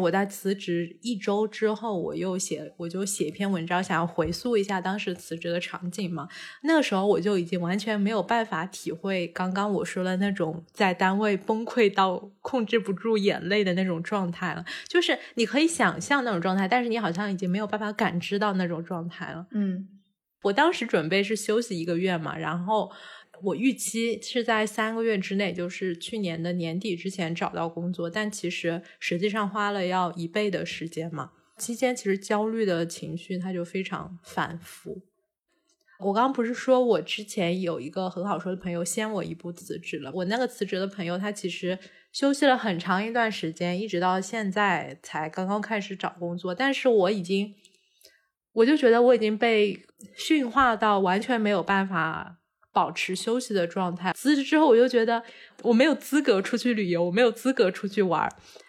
[0.00, 6.26] 我在辞职一周之后，我又写，我就写一篇文章，想要回溯一下当时辞职的场景嘛。
[6.62, 14.64] 那个时候我就已经完全没有办法体会刚刚我说的那种在单位崩溃到控制不住眼泪的那种状态了。
[14.88, 19.46] 就是你可以想象那种状态，但是你好像已经没有办法感知到那种状态了。
[19.50, 19.86] 嗯，
[20.44, 22.90] 我当时准备是休息一个月嘛，然后。
[23.42, 31.32] 我预期是在三个月之内，就是去年的年底之前找到工作，但其实实际上花了要一倍的时间嘛。
[31.58, 35.02] 期间其实焦虑的情绪它就非常反复。
[36.00, 41.78] 我刚刚不是说我之前有一个很好说的朋友先我一步辞职了，我那个辞职的朋友他其实
[42.12, 47.54] 休息了很长一段时间，一直到现在才刚刚开始找工作，但是我已经，
[48.52, 49.84] 我就觉得我已经被
[50.16, 52.38] 驯化到完全没有办法。
[52.72, 54.12] 保持休息的状态。
[54.12, 55.22] 辞职之后，我就觉得
[55.62, 58.28] 我没有资格出去旅游，我没有资格出去玩。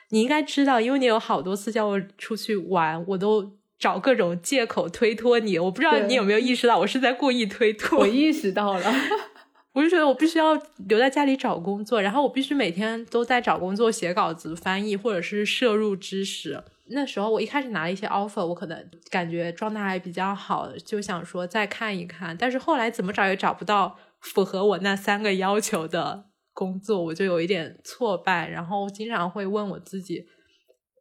[0.10, 5.58] 你应该知道，因为你有好多次叫我出去玩，我都找各种借口推脱你。
[5.58, 8.00] 我不知道你有没有意识到，我是在故意推脱。
[8.00, 8.94] 我意识到了，
[9.74, 10.54] 我就觉得我必须要
[10.88, 16.64] 留在家里找工作，然后我必须每天都在找工作、写稿子、翻译，或者是摄入知识。
[16.90, 22.36] 那时候我一开始拿了一些 offer，我可能感觉状态还比较好，就想说再看一看。
[22.38, 28.50] 但是后来怎么找也找不到符合我那三个要求的工作，我就有一点挫败。
[28.50, 30.26] 然后经常会问我自己，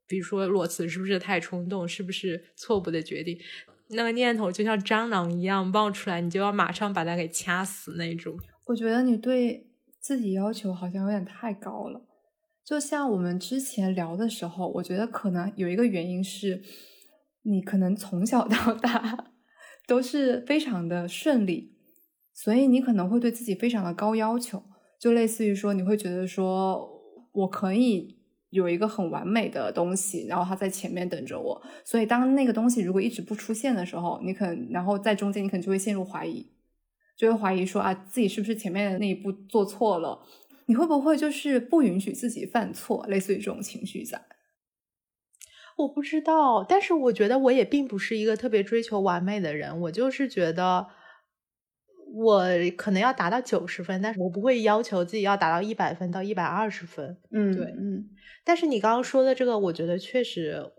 [0.07, 3.37] 比如说裸辞是不是太冲动，是不是错误的决定？
[3.91, 8.35] 那个念头就像蟑螂一样冒出来，你就要马上把它给掐死那种。
[8.67, 9.67] 我觉得你对
[10.01, 12.01] 自己要求好像有点太高了。
[12.73, 16.63] 就像我们之前聊的时候，我觉得可能有一个原因是，
[17.43, 19.27] 你可能从小到大
[19.87, 21.77] 都是非常的顺利，
[22.33, 24.63] 所以你可能会对自己非常的高要求，
[24.99, 26.89] 就类似于说，你会觉得说
[27.33, 28.17] 我可以
[28.49, 31.63] 有一个很完美的东西，然后它在前面等着我。
[31.85, 36.51] 所以当那个东西如果一直不出现的时候，你可能然后在中间你可能就会陷入怀疑，
[37.19, 40.27] 就会怀疑说啊自己是不是前面的那一步做错了？
[40.73, 43.05] 你会不会就是不允许自己犯错？
[43.07, 44.25] 类似于这种情绪在。
[45.77, 49.79] 我不知道，但是我觉得我也并不是一个特别追求完美的人。
[49.83, 50.87] 我就是觉得，
[52.15, 57.19] 我可能要达到九十分，但是我不会要求自己要达到一百分到一百二十分。
[57.31, 58.09] 嗯，对，嗯，
[58.43, 60.73] 但是你刚刚说的这个，我觉得确实，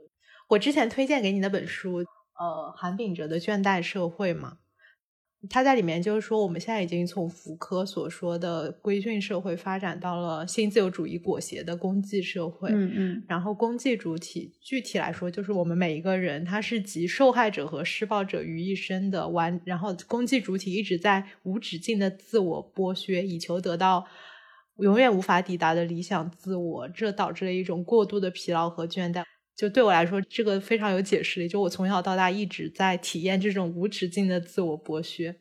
[0.50, 4.58] 我之前推荐给你那本书，呃，韩炳哲的《倦怠社会》嘛。
[5.50, 12.70] 他在里面就是说，我们现在已经从福柯所说的规训社会发展到了新自由主义裹挟的公济社会。
[12.72, 13.24] 嗯嗯。
[13.28, 19.60] 然后公济主体具体来说，就是我们每一个人，他是集受害者和施暴者于一身的完。
[19.66, 24.06] 然后公济主体一直在无止境的自我剥削，以求得到
[24.78, 29.24] 永远无法抵达的理想自我，这导致了一种过度的疲劳和倦怠。
[29.56, 31.48] 就对我来说，这个非常有解释力。
[31.48, 35.36] 就我从小到大一直在体验这种无止境的自我剥削，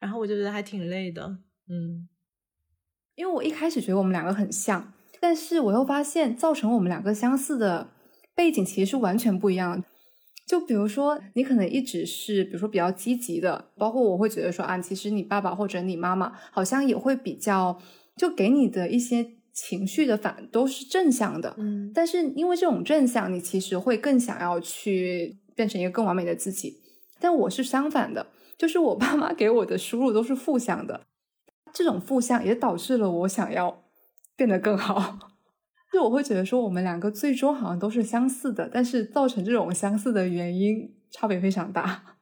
[0.00, 1.38] 然后我就觉得还挺累的。
[1.68, 2.08] 嗯，
[3.14, 7.92] 因为我一开始觉得我们两个很像，但是我又发现造成我们两个相似的
[8.34, 9.86] 背景其实是完全不一样的。
[10.46, 17.78] 就比如说，你可能一直是，比如说比较积极的，包括我会觉得说啊，其实你爸爸或者你妈妈好像也会比较，
[18.16, 19.35] 就给你的一些。
[19.56, 26.74] 情绪的反都是正向的，嗯，但是因为这种正向，你其实会更想要去变成一个更完美的自己。
[27.18, 28.26] 但我是相反的，
[28.58, 31.06] 就是我爸妈给我的输入都是负向的，
[31.72, 33.84] 这种负向也导致了我想要
[34.36, 35.18] 变得更好。
[35.90, 42.15] 就我会觉得说，我们两个最终好像都是相似的，但是造成这种相似的原因差别非常大。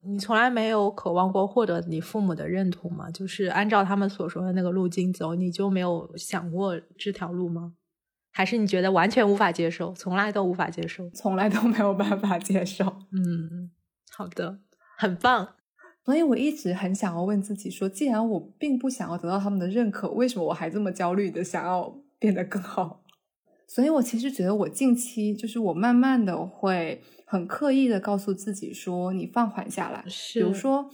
[0.00, 3.10] 你从来没有渴望过获得你父母的认同吗？
[3.10, 7.74] 就是按照他们所说的那个路径走，你就没有想过这条路吗？
[8.30, 12.84] 还是你觉得完全无法接受，从来都无法接受，从来都没有办法接受？
[13.10, 13.70] 嗯，
[14.10, 14.60] 好的，
[14.96, 15.48] 很棒。
[16.04, 23.02] 所以我一直很想要问自己说，既然我并不想要得到他们的认可，为什么我还这么焦虑的想要变得更好？
[23.66, 27.02] 所以我其实觉得我近期就是我慢慢的会。
[27.28, 30.90] 很刻意的告诉自己说：“你放缓下来。”是，比如说，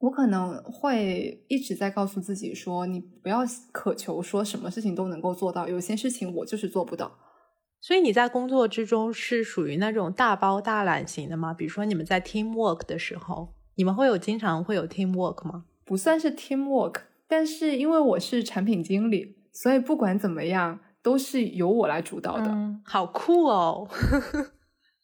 [0.00, 3.40] 我可能会一直在告诉自己说：“你不要
[3.72, 7.10] 渴求说什么事情都能够做到，有些事情我就是做不到。”
[7.80, 11.54] 所以你在工作之中是属于那种大包大揽型的吗？
[11.54, 15.64] 比如说你们在 team work 的时候，你们会有经常会有 team work 吗？
[15.84, 22.46] 不算是 team work，但是因为我是产品经理，所以不管怎么样都是由我来主导的。
[22.48, 23.88] 嗯，好酷哦！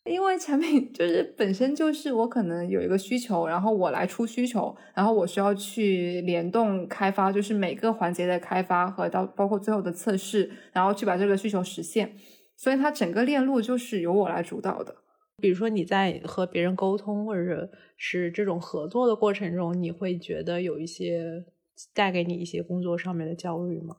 [0.04, 12.14] 因为产品就是本身就是我可能有一个需求，然后我来出需求，然后我需要去联动开发，就是每个环节的开发和到包括最后的测试，然后去把这个需求实现。
[12.54, 14.94] 所以它整个链路就是由我来主导的。
[15.38, 21.46] 比如说你在和别人沟通或者是这种合作的过程中，你会觉得有一些
[21.94, 23.96] 带给你一些工作上面的焦虑吗？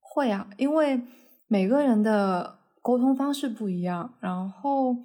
[0.00, 1.00] 会啊，因为
[1.46, 4.96] 每个人的沟通方式不一样，然后。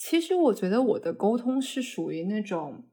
[0.00, 2.84] 其实我觉得我的沟通是属于那种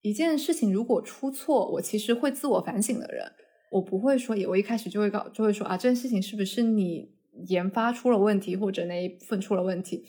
[0.00, 3.30] 一件事情如果出错，我其实会自我反省的人。
[3.70, 7.14] 我不会说，我一开始就会告，就会说啊，这件事情是不是你
[7.46, 10.04] 研发出了问题，或者那一部分出了问题。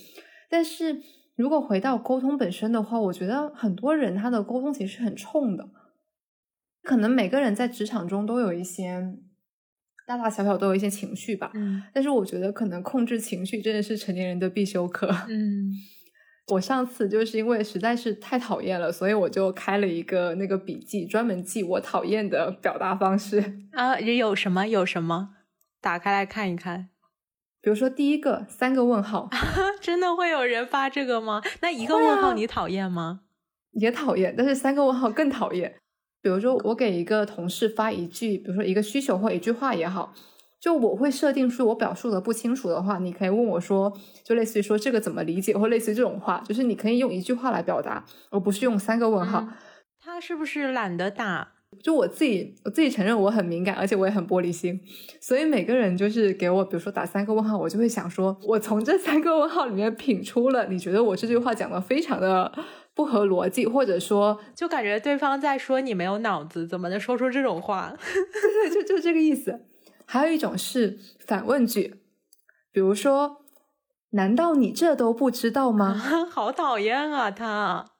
[0.50, 1.04] 但是
[1.36, 5.70] 如果回到沟通本身的话，我觉得很多人他的沟通其实是很冲的。
[6.82, 9.20] 可能每个人在职场中都有一些。
[10.08, 15.72] 大大小小都有一些情绪吧，嗯，但是我觉得可能控制情绪真的是成年人的必修课，嗯，
[16.52, 25.30] 我上次就是因为实在是太讨厌了，所以我就开了一个那个笔记，专门记我讨厌的表达方式 啊，也有什么有什么，
[25.80, 26.90] 打开来看一看，
[27.62, 29.30] 比如说第一个三个问号，
[29.80, 31.42] 真的会有人发这个吗？
[31.62, 33.22] 那一个问号你讨厌吗？
[33.74, 35.76] 也讨厌，但是三个问号更讨厌。
[36.22, 40.14] 比如说，我给一个同事发一句，比如说一个需求或一句话也好，
[40.60, 43.92] 就我会设定说，我表述的不清楚的话，你可以问我说，
[44.24, 49.48] 就类似于说这个怎么理解，或类似于这种话，就是你可以用一句话来表达，而不是用三个问号。
[50.00, 51.54] 他是不是懒得打？
[51.82, 54.80] 就我自己，我自己承认我很敏感，而且我也很玻璃心，
[55.22, 62.52] 所以每个人就是给我，比如说打三个问号，我就会想说，我从这三个问号里面品出了，你觉得我这句话讲的非常的。
[62.94, 67.96] 不合逻辑，或者说，就感觉对方在说你没有脑子，怎么能说出这种话？
[68.74, 69.66] 就就这个意思。
[70.06, 72.02] 还有一种是反问句，
[72.72, 73.46] 比如说
[74.12, 75.94] ：“难道你这都不知道吗？”
[76.30, 77.32] 好讨厌啊！
[77.32, 77.92] 他，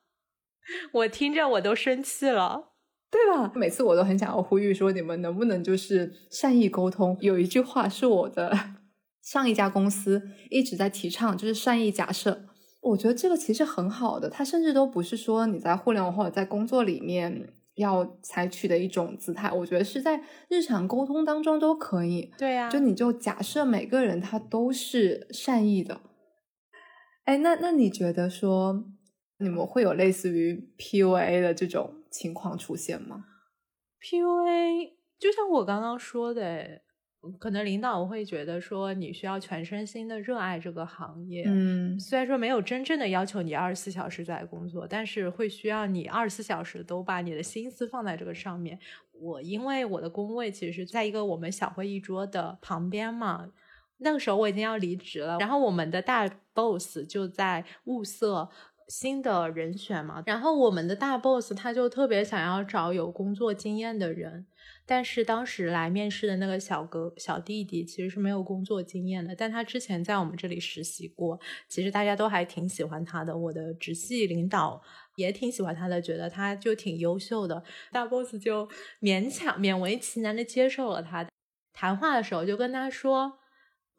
[0.92, 2.70] 我听着我都生气了。
[3.10, 3.52] 对吧？
[3.56, 7.18] 每次我都很想要呼吁说，你们能不能就是善意沟通？
[7.20, 8.58] 有一句话是我的
[9.22, 12.46] 上一家公司一直在提倡，就是善意假设。
[12.82, 19.52] 我觉得这个其实很好的，它甚至都不是说你在互联网或者在工作里面要采取的一种姿态。
[19.52, 22.34] 我觉得是在日常沟通当中都可以。
[22.38, 26.02] 对呀，就你就假设每个人他都是善意的。
[27.26, 28.84] 哎，那那你觉得说
[29.38, 31.96] 你们会有类似于 PUA 的这种？
[32.12, 33.24] 情况出现吗
[34.02, 36.82] ？PUA 就像我刚刚说的，
[37.40, 41.44] 可能领导会觉得说你需要全身心的热爱这个行业。
[41.46, 48.80] 嗯，虽然说没有真正的要求你二十四小时在工作，但是会需要你二十四小时都把你的心思放在这个上面。
[49.14, 53.48] 我因为我的工位其实在一个我们小会议桌的旁边嘛，
[53.98, 58.50] 那个时候我已经要离职了，然后我们的大 boss 就在物色。
[58.88, 64.46] 新的人选嘛，然后我们的大 boss 他就特别想要找有工作经验的人，
[64.86, 74.82] 但是当时来面试的那个小哥小弟弟其实是没有工作经验的，但他之前在我们这里实习过，其实大家都还挺喜欢他的，我的直系领导
[75.16, 78.68] 也挺喜欢他的，觉得他就挺优秀的，大 boss 就
[79.02, 81.28] 勉强勉为其难的接受了他。
[81.74, 83.40] 谈话的时候就跟他说，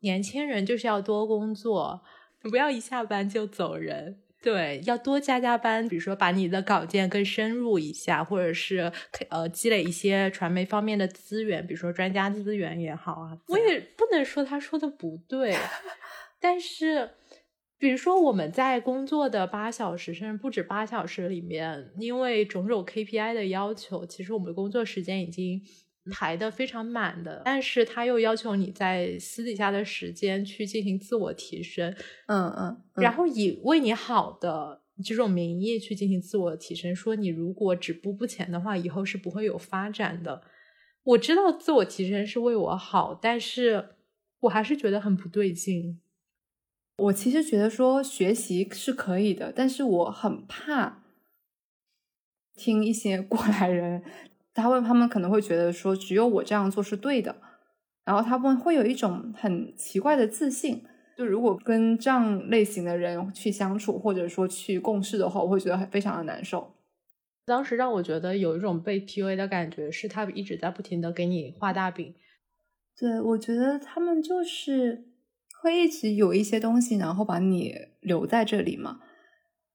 [0.00, 2.02] 年轻人就是要多工作，
[2.40, 4.20] 不要一下班就走人。
[4.42, 8.90] 对，要多加加班，比如说把你的稿件更深入一下，或者是
[9.28, 13.38] 呃积累一些传媒方面的资源，比如说专家资源也好啊。
[13.46, 15.56] 我也不能说他说的不对，
[16.40, 17.10] 但是
[17.78, 25.62] 比如说我们在工作的八小时甚至不止八小时里面，因为种种 KPI 的要求，其实我们的工作时间已经。
[26.10, 31.94] 排的非常满的，但是他又要求你在私底下的时间去进行自我提升，
[32.26, 40.42] 嗯嗯，然后以为你好的这种名义去进行自我提升，说你如果止步不前的话，以后是不会有发展的。
[41.04, 43.96] 我知道自我提升是为我好，但是
[44.40, 46.00] 我还是觉得很不对劲。
[46.96, 51.02] 我其实觉得说学习是可以的，但是我很怕
[52.54, 54.02] 听一些过来人。
[54.54, 57.36] 他会，他们可能会觉得说，只有我这样做是对的，
[58.04, 60.84] 然后他们会有一种很奇怪的自信。
[61.16, 66.74] 就如果跟这样类型的人去相处，或者说去共事的话，我会觉得非常的难受。
[67.44, 72.14] 当时让我觉得有一种被 PUA 的感觉，是他一直在不停的给你画大饼。
[72.98, 75.04] 对，我觉得他们就是
[75.60, 79.00] 会一直有一些东西，然后把你留在这里嘛。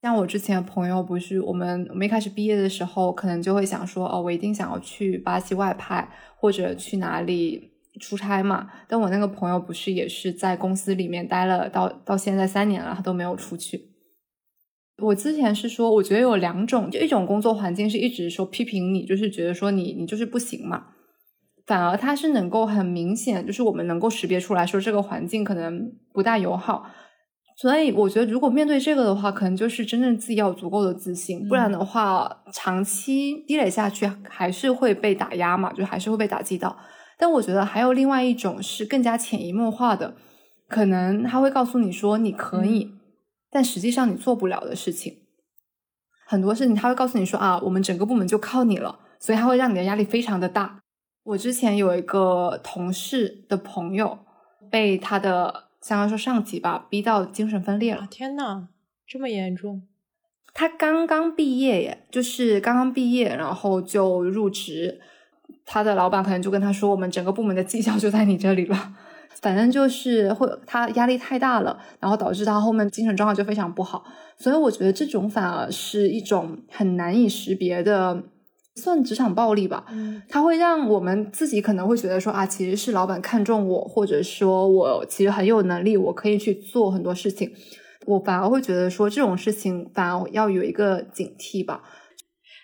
[0.08, 8.70] 像我之前朋友，不是我们我们一开始毕业的时候，可能就会想说，哦，我一定想要去巴西外派或者去哪里出差嘛。
[8.88, 13.82] 但我那个朋友不是也是在公司里面待了到到现在三年了，他都没有出去。
[15.04, 20.86] 我之前是说，我觉得有两种，就一种工作环境是一直说批评你，就是觉得说你你就是不行嘛。
[21.66, 26.90] 反而他是能够很明显，就是我们能够识别出来说这个环境可能不大友好。
[27.60, 36.78] 所以我觉得，如果面对这个的话，可能就是真正自己要有足够的自信，不然的话，长期积累下去还是会被打压嘛，就还是会被打击到。
[37.18, 40.14] 但我觉得还有另外一种是更加潜移默化的，
[40.68, 42.92] 可能他会告诉你说你可以，
[43.50, 45.18] 但实际上你做不了的事情，
[46.28, 50.80] 很多事情他会告诉你说啊，我们整个部门就靠你了，所以他会让你的压力非常的大。
[51.24, 54.20] 我之前有一个同事的朋友
[54.70, 55.66] 被他的。
[55.88, 58.06] 相当于说上级吧，逼到精神分裂了。
[58.12, 58.68] 天呐，
[59.08, 59.84] 这么严重！
[60.54, 65.00] 他刚刚毕业耶，就是刚刚毕业，然后就入职。
[65.66, 68.96] 他的老板可能就跟他说：“我们整个部门的绩效就在你这里了。”
[69.42, 74.04] 反正就是会他压力太大了，然后导致他后面精神状况就非常不好。
[74.36, 78.24] 所以我觉得这种反而是一种很难以识别的。
[78.78, 79.86] 算职场暴力吧，
[80.30, 87.52] 它会让我们自己可能会觉得说啊，其实是老板看中我，或者说我其实很有能力，我可以去做很多事情。
[88.06, 91.84] 我反而会觉得说这种事情反而要有一个警惕吧。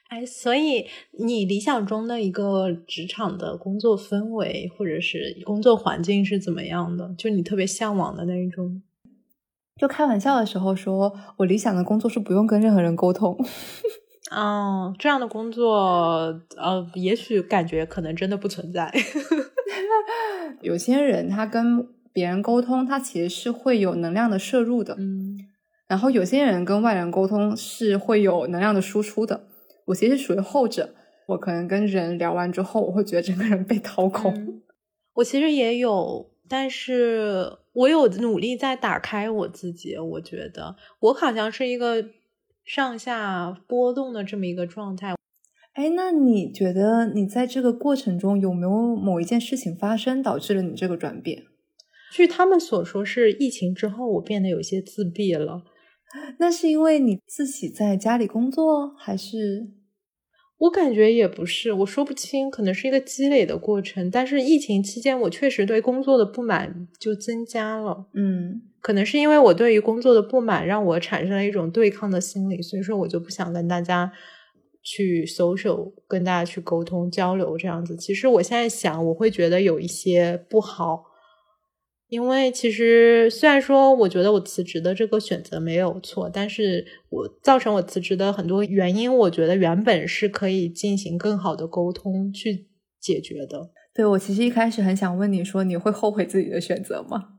[0.09, 0.85] 哎，所以
[1.19, 7.13] 你理想中的一个职场的工作氛围或者是工作环境是怎么样的？
[7.17, 8.81] 就你特别向往的那一种？
[9.81, 13.35] 就开玩笑的时候说，我理想的工作是不用跟任何人沟通。
[14.33, 18.91] 哦，这样的工作，呃，也许感觉可能真的不存在。
[20.61, 25.37] 有些人他跟别人沟通，他其实是会有能量的摄入的，嗯。
[25.87, 29.45] 然后有些人跟外人沟通是会有能量的输出的。
[29.85, 30.93] 我其实属于后者，
[31.27, 34.61] 我可能跟人聊完之后，我会觉得整个人被掏空。
[35.15, 39.97] 我其实也有，但是我有努力在打开我自己。
[39.97, 42.03] 我觉得我好像是一个。
[42.63, 45.15] 上下波动的这么一个状态，
[45.73, 51.43] 哎，那你觉得你在这个过程中有没有某一件事情发生，导致了你这个转变？
[52.11, 55.63] 据他们所说，是疫情之后我变得有些自闭了。
[56.37, 59.71] 那是因为你自己在家里工作，还是？
[60.59, 64.09] 我感觉也不是，我说不清，可能是一个积累的过程。
[64.11, 68.05] 但是疫情期间，我确实对工作的不满就增加了。
[68.13, 74.11] 嗯，可能是因为我对于工作的不满，让我产生了一种对抗的心理，所以说我就不想跟大家
[74.83, 77.95] 去 social，跟大家去沟通交流这样子。
[77.95, 81.05] 其实我现在想，我会觉得有一些不好。
[82.09, 92.67] 因为其实虽然说，我觉得我辞职的这个选择没有错，但是我造成我辞职的很多原因，我觉得原本是可以进行更好的沟通去
[92.99, 93.71] 解决的。
[93.95, 97.32] 对我其实一开始很想问你说，你会后悔自己的选择吗？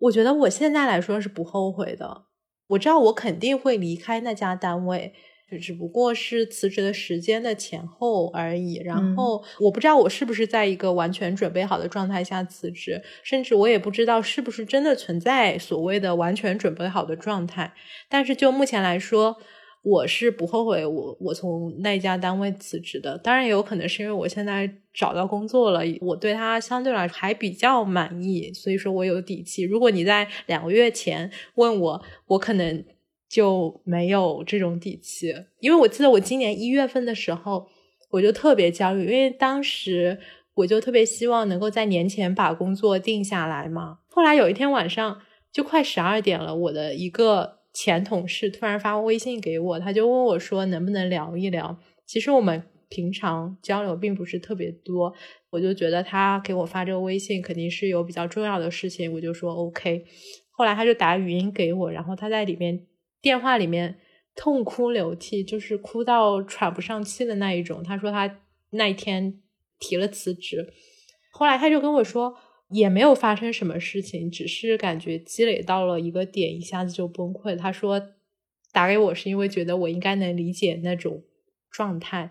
[0.00, 2.24] 我觉得我现在来说是不后悔的。
[2.68, 5.14] 我知道我肯定会离开那家单位。
[5.50, 17.74] 就只不过是辞职的时间的前后而已，然后我不知道我是不是在一个完全准备好的状态下辞职，甚至我也不知道是不是真的存在所谓的完全准备好的状态。
[18.08, 19.38] 但是就目前来说，
[19.82, 23.16] 我是不后悔我我从那家单位辞职的。
[23.18, 29.62] 当然也有可能是因为我现在找到工作了，我对他相对来说还比较满意，所以说我有底气。
[29.62, 32.84] 如果你在两个月前问我，我可能。
[33.30, 37.68] 就没有这种底气，因为我记得我今年一月份的时候，
[38.10, 40.18] 我就特别焦虑，因为当时
[40.54, 43.98] 我就特别希望能够在年前把工作定下来嘛。
[44.08, 45.20] 后来有一天晚上
[45.52, 51.78] 就快十二点了，我的一个前同事突然发微信给我，他就问我说能不能聊一聊。
[52.06, 55.12] 其实我们平常交流并不是特别多，
[55.50, 60.04] 我就觉得他给我发这个微信肯定是有比较重要的事情，我就说 OK。
[60.50, 62.86] 后来他就打语音给我，然后他在里面。
[63.22, 63.98] 电话里面
[64.34, 67.84] 痛哭流涕，就是哭到喘不上气的那一种。
[67.84, 68.38] 他说他
[68.70, 69.42] 那一天
[69.78, 70.72] 提了辞职，
[71.30, 72.34] 后来他就跟我说
[72.70, 77.56] 也没有发生什么事情，只是感觉积累到了一个点，一下子就崩溃。
[77.56, 78.00] 他说
[78.72, 81.22] 打给我是因为觉得我应该能理解那种
[81.70, 82.30] 状态。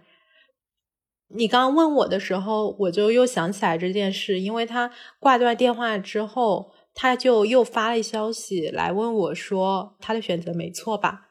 [1.29, 6.73] 你刚刚问我的时候，我就又想起来这件事，因为他挂断电话之后。
[6.95, 11.29] 他就又发了消息来问我，说他的选择没错吧？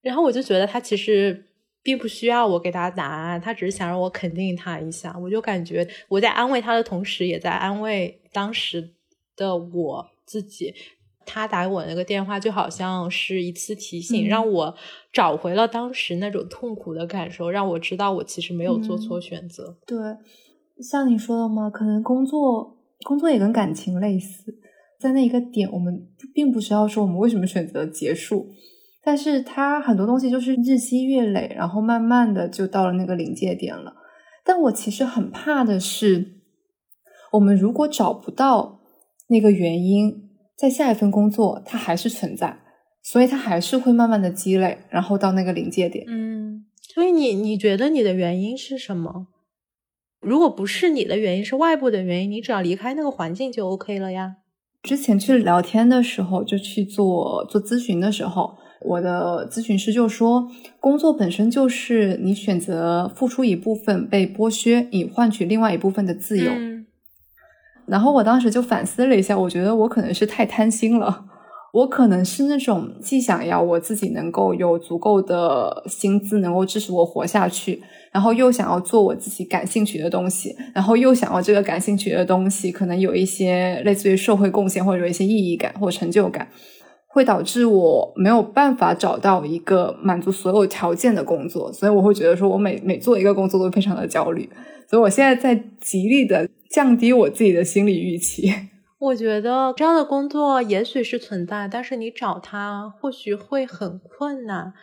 [0.00, 1.46] 然后我就觉得他其实
[1.86, 5.16] 并不需要我给他答案，他只是想让我肯定他一下。
[5.22, 8.90] 我就感觉我在安慰他的同时，也在安慰当时
[9.36, 10.74] 的我自己。
[11.24, 14.74] 他打给我那个电话就好像是一次提醒，让我
[15.12, 19.76] 找回了当时那种痛苦的感受，让我知道我其实没有做错选择。
[19.86, 19.96] 对，
[20.82, 24.58] 像你说的嘛，可能工作工作也跟感情类似。
[24.98, 28.48] 在那一个点，我们并不需要说我们为什么选择结束，
[29.06, 33.94] 但是它很多东西就是日积月累，然后慢慢的就到了那个临界点了。
[34.44, 36.40] 但我其实很怕的是，
[37.30, 38.80] 我们如果找不到
[39.28, 42.58] 那个原因，在下一份工作它还是存在，
[43.00, 46.04] 所以它还是会慢慢的积累，然后到那个临界点。
[46.08, 49.28] 嗯，所以你你觉得你的原因是什么？
[50.20, 54.38] 如果不是你的原因，是外部的原因，你只要离开那个环境就 OK 了呀。
[54.82, 60.48] 之前去聊天的时候，就去做做咨询的时候，我的咨询师就说，
[60.80, 66.52] 工作本身就是你选择付出一部分被剥削，以换取另外一部分的自由。
[67.86, 71.24] 然后我当时就反思了一下，我觉得我可能是太贪心了。
[71.72, 86.48] 我可能是那种既想要我自己能够有足够的薪资，能够支持我活下去，然后又想要做我自己感兴趣的东西，然后又想要这个感兴趣的东西可能有一些类似于社会贡献或者有一些意义感或成就感，
[87.16, 94.46] 会导致我没有办法找到一个满足所有条件的工作，所以我会觉得说我每每做一个工作都非常的焦虑，
[94.86, 98.52] 所以我现在在极力的降低我自己的心理预期。
[99.00, 104.74] 我觉得这样的工作也许是存在，但是你找它或许会很困难，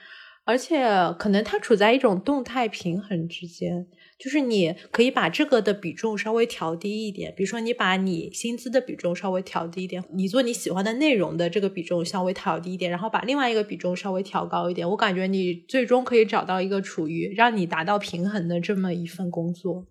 [0.44, 0.88] 而且
[1.20, 3.86] 可能它处在一种动态平衡之间。
[4.24, 14.89] 就是你可以把这个的比重稍微调低一点，比如说你把你薪资的比重稍微调低一点，你做你喜欢的内容的这个比重稍微调低一点，然后把另外一个比重稍微调高一点。
[14.89, 19.86] 我感觉你最终可以找到一个处于让你达到平衡的这么一份工作。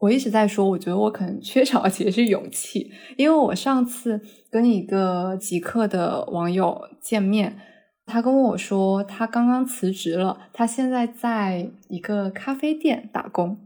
[0.00, 4.20] 我一直在说，我觉得我可能缺少的 其实是勇气，因为我上次
[4.50, 7.56] 跟一个极客的网友见面，
[8.04, 13.56] 他跟我说他刚刚辞职了，他现在在一个咖啡店打工。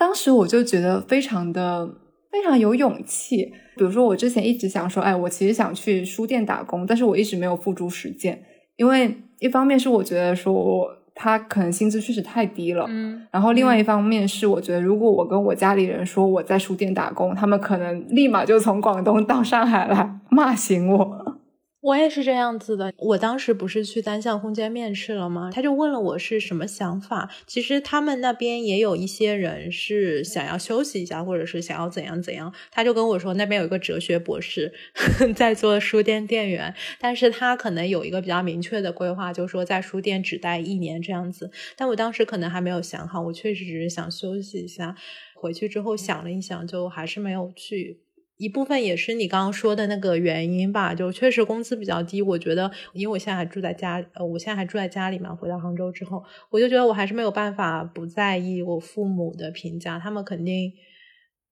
[0.00, 1.86] 当时我就觉得非常的
[2.32, 3.52] 非常有勇气。
[3.76, 8.42] 比如说，我之前一直想说，哎，我其实想去书店打工，但是我一直没有付诸实践，
[8.76, 10.96] 因为一方面是我觉得说我。
[11.22, 12.86] 他可能薪资确实太低了。
[12.88, 21.39] 嗯，然后另外一方面是，我觉得如果我跟我家里人说我在书店打工，他们可能立马就从广东到上海来骂醒我。
[21.80, 22.92] 我也是这样子的。
[22.98, 25.50] 我当时不是去单向空间面试了吗？
[25.50, 27.30] 他就问了我是什么想法。
[27.46, 32.52] 其实他们那边也有一些人是想要休息一下，或者是想要怎样怎样。
[32.70, 34.72] 他就跟我说，那边有一个哲学博士
[35.34, 41.50] 在做书店店员，但是他可能有一个比较明确的规划，就是说在书店只待一年这样子。
[41.76, 44.94] 但我当时可能还没有想好，我确实只是想休息一下。
[45.34, 48.02] 回去之后想了一想，就还是没有去。
[48.40, 52.22] 一部分也是你刚刚说的那个原因吧，就确实工资比较低。
[52.22, 55.34] 我觉得，因为我现在还住在家，呃，我现在还住在家里嘛。
[55.34, 59.98] 回到杭州之后，我就觉得我还是没有办法不在意我父母的评价。
[59.98, 60.72] 他们肯定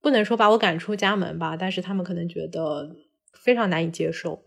[0.00, 2.96] 不能说把我赶出家门吧，但是他们可能觉得
[3.44, 4.42] 非常难以接受。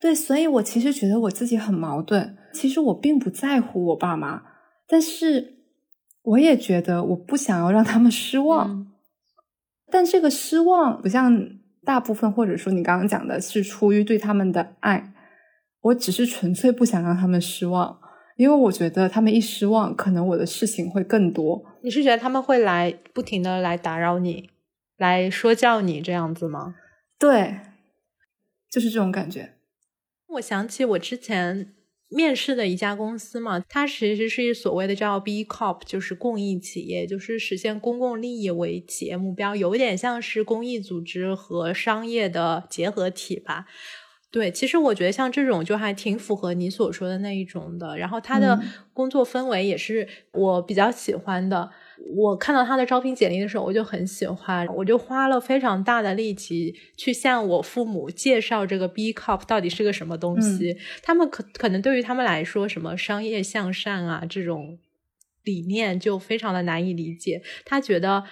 [0.00, 2.36] 对，所以我其实觉得我自己很矛盾。
[2.52, 4.42] 其实我并不在乎我爸妈，
[4.88, 5.58] 但是
[6.22, 8.88] 我也觉得我不想要让他们失望。
[9.92, 11.62] 但这个失望不像。
[11.84, 15.12] 大部分或者说你刚刚讲的是出于对他们的爱，
[15.80, 18.00] 我只是纯粹不想让他们失望，
[18.36, 21.62] 因为我觉得他们一失望，可能我的事情会更多。
[21.82, 24.50] 你是觉得他们会来不停的来打扰你，
[24.96, 26.74] 来说教你这样子吗？
[27.18, 27.60] 对，
[28.70, 29.54] 就是这种感觉。
[30.28, 31.74] 我想起我之前。
[32.08, 43.66] 面试的一家公司嘛，它其实是所谓的叫 B Corp，就是公益企业，就是实现公共利益为企业目标，有点像是公益组织和商业的结合体吧。
[44.30, 48.60] 对，其实我觉得像这种就还挺符合你所说的那一种的，然后它的
[48.92, 51.70] 工作氛围也是我比较喜欢的。
[52.06, 60.76] 我看到他的招聘简历的时候，我就很喜欢，我就花了非常大的力气去向我父母介绍这个 B Corp 到底是个什么东西。
[61.02, 64.78] 他们可可能对于他们来说，什么商业向善啊这种
[65.44, 67.42] 理念就非常的难以理解。
[67.64, 68.24] 他觉得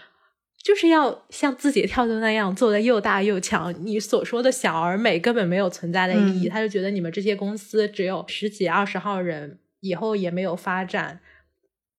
[0.62, 3.74] 就是要像字节跳动那样做的又大又强。
[3.84, 6.48] 你所说的小而美根本没有存在的意义。
[6.48, 11.20] 他就觉得你们这些公司只有十几二十号人，以后也没有发展。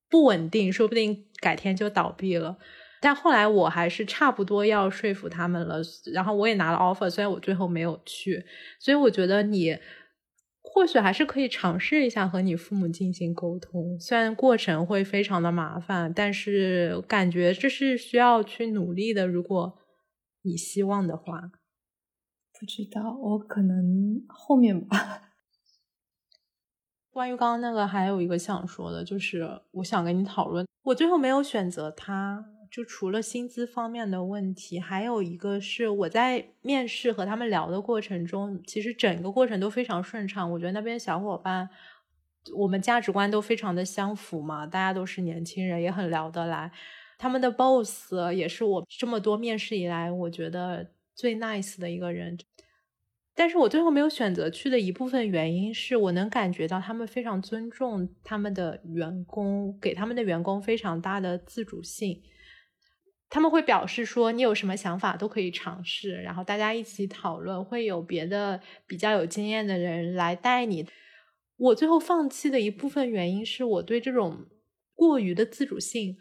[0.10, 2.58] 不稳定，说不定改天就倒闭了。
[3.02, 5.82] 但后来我还是差不多要说服他们了，
[6.14, 8.46] 然后我也拿了 offer，虽然我最后没有去。
[8.80, 9.78] 所以我觉得你
[10.62, 19.28] 或许还是可以尝试一下和你父母进行沟通，虽然过程会非常的麻烦，但是感觉这是需要去努力的。
[19.28, 19.78] 如果
[20.44, 21.52] 你希望的话，
[22.58, 25.33] 不知道我可能后面吧。
[27.14, 40.52] 关于刚刚那个，还有一个想说的，就是我想跟你讨论，我最后没有选择他，就除了薪资方面的问题，还有一个是我在面试和他们聊的过程中，其实整个过程都非常顺畅。
[40.52, 41.70] 我觉得那边小伙伴，
[42.56, 46.72] 我们价值观都非常的相符嘛，大家都是年轻人，也很聊得来。
[47.20, 52.36] 他们的 boss 也是我这么多面试以来，我觉得最 nice 的一个人。
[53.36, 62.22] 但是我最后没有选择去的一部分原因是我能感觉到他们非常尊重他们的员工，给他们的员工非常大的自主性。
[63.30, 70.86] 他们会表示说，你有什么想法都可以尝试，然后大家一起讨论，会有别的比较有经验的人来带你。
[71.58, 74.46] 我最后放弃的一部分原因是我对这种
[74.94, 76.18] 过于的自主性。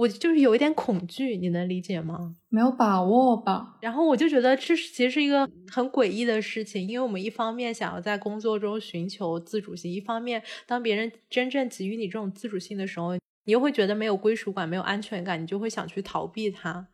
[0.00, 2.36] 我就是有一点恐惧，你能理解吗？
[2.48, 3.76] 没有把握吧。
[3.82, 16.88] 然后我就觉得这是其实是一个很诡异的事情，因为我们一方面想要在工作中寻求自主性，一方面当别人真正给予你这种自主性的时候，你又会觉得没有归属感、没有安全感，你就会想去逃避它。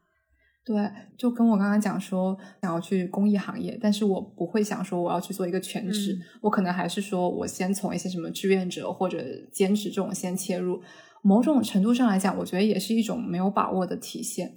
[0.65, 0.75] 对，
[1.17, 10.83] 就跟我刚刚讲说想要去公益行业，但是我不会想说我要去做一个全职，我可能还是说我先从一些什么志愿者或者兼职这种先切入。
[11.27, 14.53] 某种程度上来讲，我觉得也是一种没有把握的体现。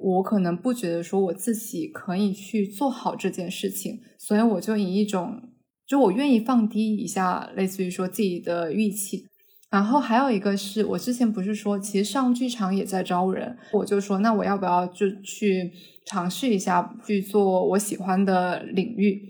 [0.00, 5.38] 我可能不觉得说我自己可以去做好这件事情，所以我就以一种，
[5.86, 9.26] 就我愿意放低一下，类似于说自己的预期。
[9.70, 15.70] 然后还有一个是我之前不是说，其实上剧场也在招人，我就说那我要不要就去
[16.06, 19.20] 尝试一下去做我喜欢的领域？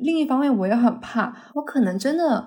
[0.00, 2.46] 另一方面，我也很怕，我可能真的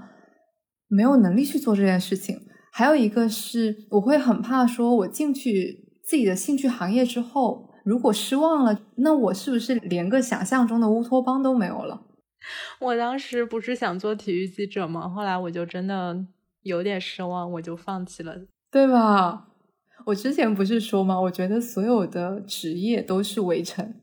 [0.88, 2.38] 没有能力去做这件事情。
[2.78, 12.06] 还有一个是，我会很怕说，我进去自己的兴趣行业之后，如果失望了，那我是不是连个想象中的乌托邦都没有了？
[12.82, 15.08] 我当时不是想做体育记者吗？
[15.08, 16.26] 后来我就真的
[16.64, 19.48] 有点失望，我就放弃了，对吧？
[20.08, 21.22] 我之前不是说吗？
[21.22, 24.02] 我觉得所有的职业都是围城，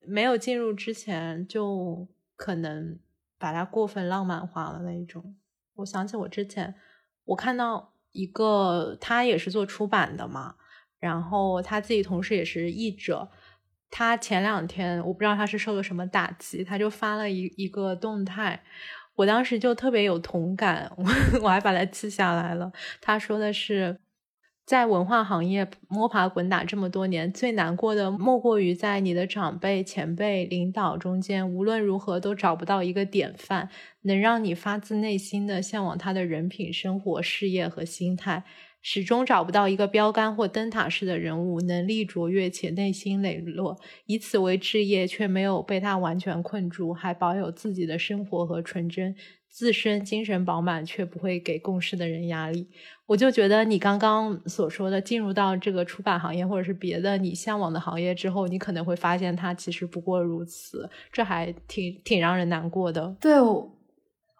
[0.00, 2.98] 没有进入之前就可能
[3.38, 5.36] 把它过分浪漫化了那一种。
[5.74, 6.74] 我想起我之前，
[7.26, 7.92] 我看到。
[8.12, 10.54] 一个，他也是做出版的嘛，
[11.00, 13.28] 然后他自己同时也是译者。
[13.90, 18.62] 他前两天我不知道他是受了什么打击，他就发了一一个动态，
[19.16, 21.04] 我当时就特别有同感，我
[21.42, 22.70] 我还把它记下来了。
[23.00, 23.98] 他说的是。
[24.68, 33.70] 在文化行业摸爬滚打这么多年，最难过的莫过于在你的长辈、前辈、领导中间，无论如何都找不到一个典范，
[34.02, 38.44] 能让你发自内心的向往他的人品、生活、事业和心态。
[38.82, 49.16] 始终找不到一个标杆或灯塔式的人物，能力卓越且内心磊落，以此为置业，却没有被他完全困住，还保有自己的生活和纯真。
[49.58, 52.68] 自身精神饱满，却不会给共事的人压力。
[53.06, 63.16] 我就觉得你刚刚所说的，进入到这个出版行业或者是别的你向往的行业之后，你可能会发现它其实不过如此，这还挺挺让人难过的。
[63.20, 63.76] 对，我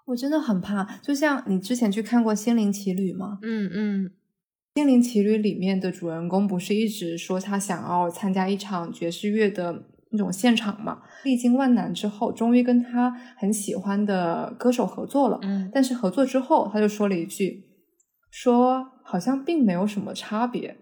[0.04, 0.84] 我真的很怕。
[1.02, 3.40] 就像你之前去看过《心灵奇旅》吗？
[3.42, 4.06] 嗯嗯，
[4.76, 9.82] 《心灵奇旅》里面的主人公不是一直说他想要参加一场爵士乐的？
[10.10, 15.38] 那种现场嘛，历经万难之后，终于跟他很喜欢的歌手合作了。
[15.42, 17.64] 嗯，但是合作之后，他就说了一句，
[18.30, 20.76] 说好像并没有什么差别。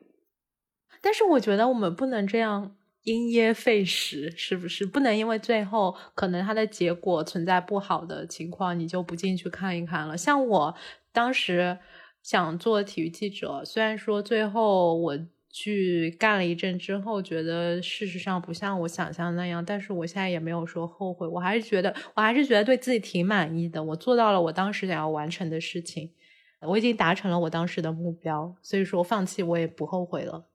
[1.03, 4.87] 但是我觉得我们不能这样因噎废食，是不是？
[4.87, 10.17] 不能因为最后可能他的结果存在不好的情况，你就不进去看一看了。
[10.17, 10.75] 像我
[11.13, 11.79] 当时
[12.23, 15.19] 想做体育记者，虽然说最后我。
[15.59, 23.83] 去干了一阵之后，觉得事实上不像我想象那样，但是我现在也没有说后悔，我还是觉得，我还是觉得对自己挺满意的。
[23.83, 26.13] 我做到了我当时想要完成的事情，
[26.61, 30.47] 我已经达成了我当时的目标，所以说放弃我也不后悔了。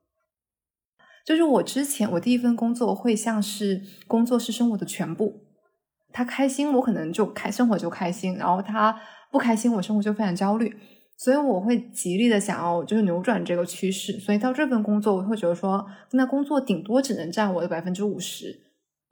[1.26, 5.48] 就是我之前我第一份工作会像是工作是生活的全部，
[6.14, 10.78] 他开心我可能就开生活就开心，然后他不开心我生活就非常焦虑。
[11.24, 18.60] 所以我会极力的想要就是扭转这个趋势，所以到这份工作我会觉得说，那工作顶多只能占我的百分之五十。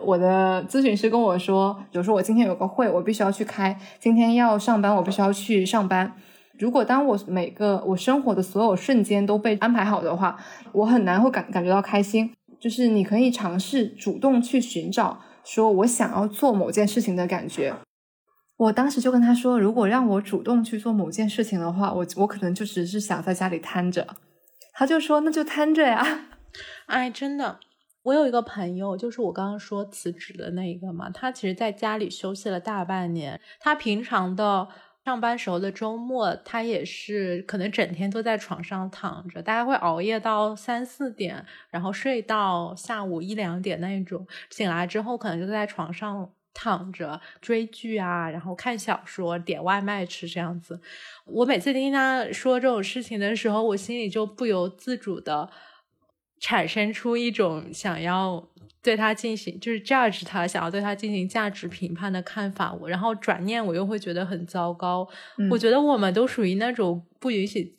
[0.04, 6.16] 我的咨询师跟我说，比如说我今天有个会，我必须要去开；今天要上班，我必须要去上班。
[6.58, 10.36] 如果当我每个我生活的所有瞬间都被安排好的话，
[10.72, 12.32] 我很难会感感觉到开心。
[12.60, 17.76] 就是你可以尝试主动去寻找，说我想要做某件事情的感觉。
[18.60, 24.06] 我当时就跟他说，如果让我主动去做某件事情的话，我我可能就只是想在家里瘫着。
[24.74, 26.26] 他就说，那就瘫着呀。
[26.88, 27.58] 哎，真的，
[28.04, 33.40] 我有一个朋友，就是我刚刚说辞职的那一个嘛，他其实在家里休息了大半年。
[33.62, 34.68] 他平常的
[35.06, 44.28] 上班时候的周末，他也是可能整天都在床上躺着，大概会熬夜到三四点，然后睡到下午一两点那一种。
[44.50, 46.30] 醒来之后，可能就在床上。
[46.62, 50.78] 躺着追剧啊，然后看小说，点外卖吃这样子。
[51.24, 55.50] 我每次听他说这种事情的时候，我心里就不由自主的
[56.42, 58.46] 产生出一种想要
[58.82, 62.74] 对他进行就是 judge 他，想要对他进行价值评判的看法。
[62.74, 65.08] 我然后转念，我又会觉得很糟糕。
[65.50, 67.74] 我觉得我们都属于那种不允许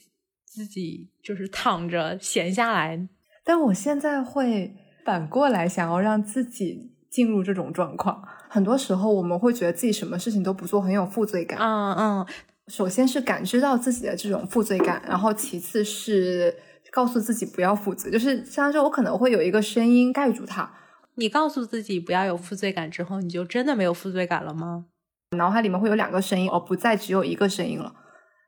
[0.47, 3.07] 自己就是躺着闲下来。
[3.45, 4.75] 但我现在会
[5.05, 8.23] 反过来想要让自己进入这种状况。
[8.49, 11.59] 很多时候我们会觉得自己什么事情都不做很有负罪感。
[11.59, 12.27] 嗯嗯，
[12.69, 16.55] 首先是感知到自己的这种负罪感，然后其次是
[16.91, 18.09] 告诉自己不要负责。
[18.09, 20.73] 就是像说，我可能会有一个声音盖住它。
[21.17, 24.87] 你告诉自己不要有负罪感之后，你就真的没有负罪感了吗？
[25.37, 27.95] 脑海里面会有两个声音，哦不再只有一个声音了。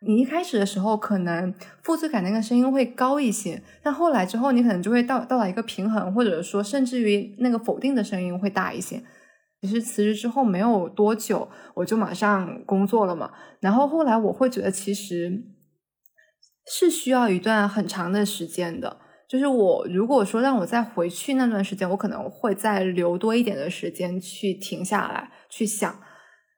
[0.04, 9.02] 你一开始的时候可能负罪感那个声音会高一些，但后来之后你可能就会到到达一个平衡，或者说甚至于那个否定的声音会大一些。
[9.60, 13.30] 其实辞职之后没有多久，我就马上工作了嘛。
[13.60, 15.44] 然后后来我会觉得，其实
[16.66, 18.98] 是需要一段很长的时间的。
[19.28, 26.00] 就是我如果说让我再回去那段时间，我可能会再留多一点的时间去停下来去想，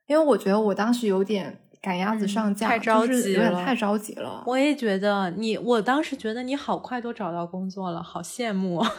[0.07, 4.43] 因为我觉得我当时有点赶鸭子上架，太着急了，太着急了。
[4.47, 8.82] 我也觉得你，我当时觉得你好快都找到工作了，好羡慕。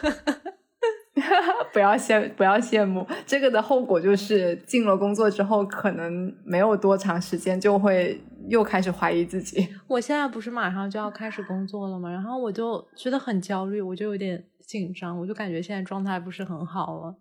[1.72, 9.66] 不要羡不要羡慕，这个的后果就是进了工作之后，可能没有多长时间就会又开始怀疑自己。
[9.88, 12.08] 我现在不是马上就要开始工作了吗？
[12.08, 17.16] 然后我就觉得很焦虑，我就有点紧张，我就感觉现在状态不是很好了。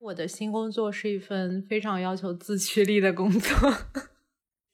[0.00, 3.72] 我的新工作是一份非常要求自驱力的工作。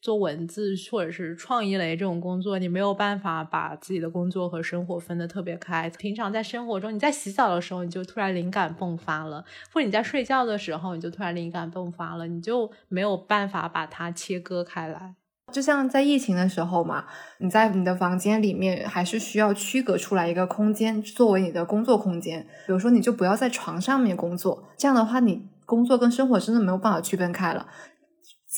[0.01, 5.91] 做文字或者是创意类这种工作，你没有办法把自己的工作和生活分得特别开。
[5.91, 15.15] 平常在生活中，你在洗澡的时候，你就突然灵感迸发了；或者你在睡觉的时候，你就突然灵感迸发了，你就没有办法把它切割开来。
[15.51, 17.07] 就像在疫情的时候嘛，
[17.39, 22.47] 你在你的房间里面还是需要区隔出来一个空间作为你的工作空间。
[22.67, 27.67] 比如说，你就不要在床上面工作，这样的话，你工作跟生活真的没有办法区分开了。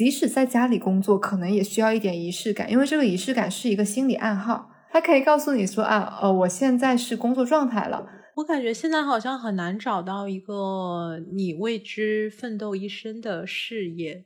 [0.01, 8.07] 即使在家里工作，可能也需要一点仪式感，因为这个仪式感是一个心理暗号，它可以告诉你说啊，呃，我现在是工作状态了。
[8.37, 14.25] 我感觉现在好像很难找到一个你为之奋斗一生的事业。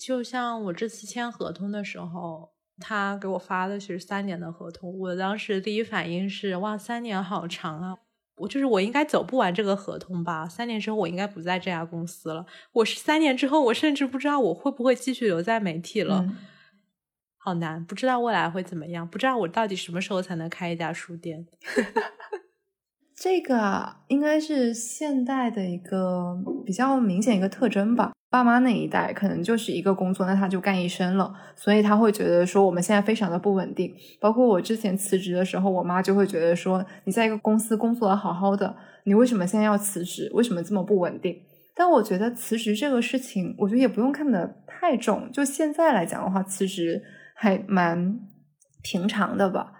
[0.00, 7.98] 就像我这次签合同的时候，他给我发的是三年的合同，我当时第一反应是哇，三年好长啊！
[8.38, 10.48] 我就是我应该走不完这个合同吧？
[10.48, 12.44] 三年之后我应该不在这家公司了。
[12.72, 16.26] 我是三年之后，我甚至不知道我会不会继续留在媒体了，
[17.36, 21.46] 好难，不知道未来会怎么样，不知道我到底什么时候才能开一家书店。
[23.20, 28.12] 这个应该是现代的一个比较明显一个特征吧。
[28.30, 33.92] 爸妈那一代可能就是一个工作，那他就干一生了，所以他会觉得说我们现在非常的不稳定。
[34.20, 40.30] 包括我之前辞职的时候，我妈就会觉得说你在一个公司工作的好好的，你为什么现在要辞职？
[40.34, 41.34] 为什么这么不稳定？
[41.74, 45.28] 但我觉得辞职这个事情，我觉得也不用看得太重。
[45.32, 47.02] 就现在来讲的话，辞职
[47.34, 48.20] 还蛮
[48.82, 49.72] 平常的吧。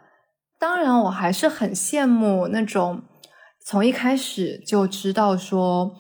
[0.58, 3.02] 当然，我还是很羡慕那种
[3.70, 5.94] 从一开始就知道说。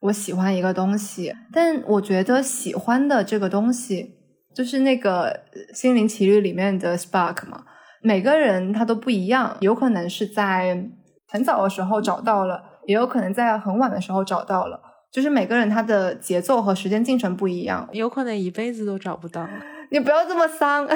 [0.00, 4.14] 我喜欢一个东西，但我觉得喜欢的这个东西
[4.54, 5.30] 就是那个
[5.74, 7.64] 《心灵奇旅》里面的 spark 嘛。
[8.02, 10.90] 每个人他都不一样，有可能是在
[11.26, 14.78] 很早的时候找到了，也有可能在很晚的时候找到了。
[15.10, 19.48] 就是每个人他的节奏和时间进程不一样，有可能一辈子都找不到。
[19.90, 20.86] 你不要这么丧。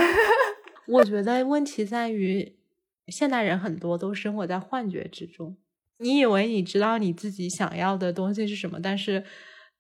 [0.87, 2.57] 我觉得问题在于，
[3.09, 5.57] 现代人很多都生活在幻觉之中。
[6.01, 9.23] 你以为你知道你自己想要的东西是什么，但是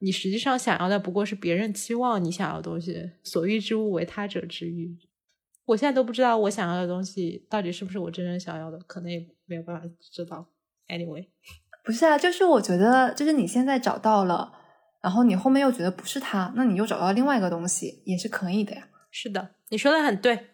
[0.01, 3.11] 你实际上想要的不过是别人期望你想要的东西。
[3.25, 4.97] 所欲之物为他者之欲。
[5.67, 10.47] 我现在都不知道我想要的东西到底是不是我真正想要的，可能也没有办法知道。
[10.89, 11.29] Anyway，
[11.85, 14.53] 不是啊，就是我觉得，就是你现在找到了，
[15.01, 18.89] 然后你后面又觉得不是他，那你又找到另外一个东西，也是可以的呀。
[19.11, 20.49] 是的，你说的很对。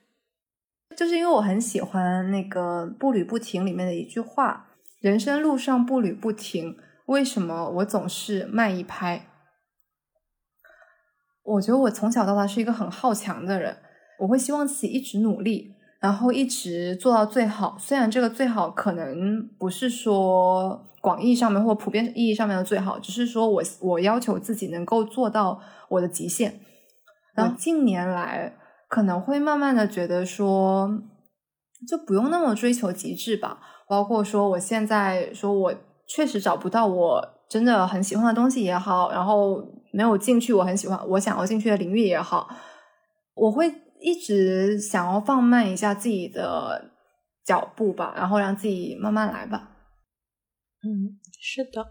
[0.96, 4.62] 就是因为我很喜欢那个《步履不停》里面的一句话。
[5.00, 6.76] 人生路上步履不停，
[7.06, 9.28] 为什么我总是慢一拍？
[11.44, 13.76] 我觉得我从小到大是一个很好强的人，
[14.20, 17.76] 我会希望自己一直努力，然后一直做到最好。
[17.78, 26.60] 虽然这个最好可能不是说广义上面或普遍意义上面的最好，只是说我我要求自己能够做到我的极限。
[27.34, 28.56] 然后近年来
[28.88, 30.90] 可能会慢慢的觉得说，
[31.86, 33.60] 就不用那么追求极致吧。
[33.88, 35.74] 包括说，我现在说我
[36.08, 39.62] 确实找不到我真的很喜欢的东西也好，然后
[39.92, 42.48] 没有进去我很喜欢我想要进去的领域也好，
[43.34, 46.90] 我会一直想要放慢一下自己的
[47.44, 49.70] 脚步吧，然后让自己慢慢来吧。
[50.82, 51.86] 嗯，是的，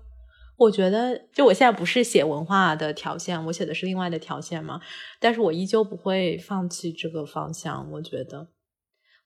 [0.58, 4.82] 我觉得就我现在不是写文化的条线，我写的是另外的条线嘛，
[5.20, 7.90] 但是我依旧不会放弃这个方向。
[7.94, 8.50] 我觉得，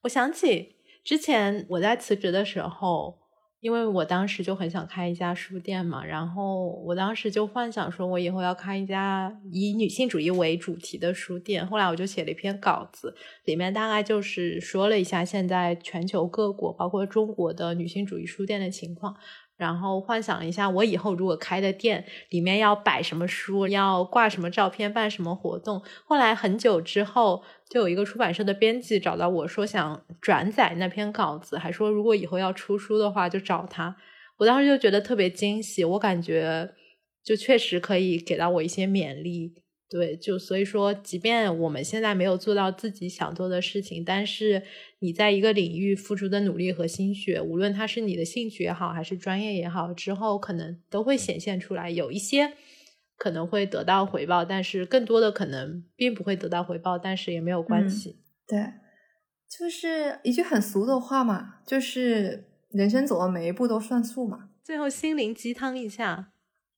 [0.04, 0.79] 我想起。
[1.10, 3.18] 之前我在辞职的时候，
[3.62, 11.66] 因为我当时就很想开一家书店嘛，然后我当时就幻想说，我以后要开一家以女性主义为主题的书店。
[11.66, 19.16] 后来我就写了一篇稿子，里面大概就是说了一下现在全球各国，包括中国的女性主义书店的情况。
[19.60, 25.84] 然后幻想一下，我以后如果开的店里面要摆什么书，要挂什么照片，办什么活动。
[26.06, 33.98] 后来很久之后，就有一个出版社的编辑找到我说想转载那篇稿子，还说如果以后要出书的话就找他。
[34.38, 36.74] 我当时就觉得特别惊喜，我感觉
[37.22, 39.56] 就确实可以给到我一些勉励。
[39.90, 44.62] 对，就所以说，即便我们现在没有做到自己想做的事情，但是
[45.00, 51.90] 你在一个领域付出的努力和心血，无论它是你的兴趣也好，还是专业也好，之后可能都会显现出来。
[51.90, 52.54] 有一些
[53.18, 58.20] 可能会得到回报，但是更多的可能并不会得到回报，但是也没有关系。
[58.48, 58.60] 对，
[59.50, 64.50] 就是一句很俗的话嘛，就是人生走的每一步都算数嘛。
[64.64, 66.32] 最后心灵鸡汤一下，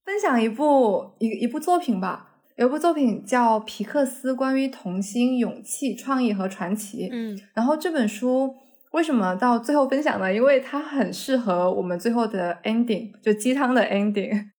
[0.05, 2.29] 分享一部一一部作品吧。
[2.57, 7.09] 有部作品叫《皮克斯关于童心、勇气、创意和传奇》。
[7.11, 8.55] 嗯，然后这本书
[8.91, 10.31] 为什么到最后分享呢？
[10.33, 14.49] 因为它很适合我们最后的 ending，就鸡汤的 ending。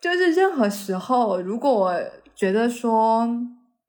[0.00, 1.94] 就是任何时候，如果
[2.34, 3.26] 觉得说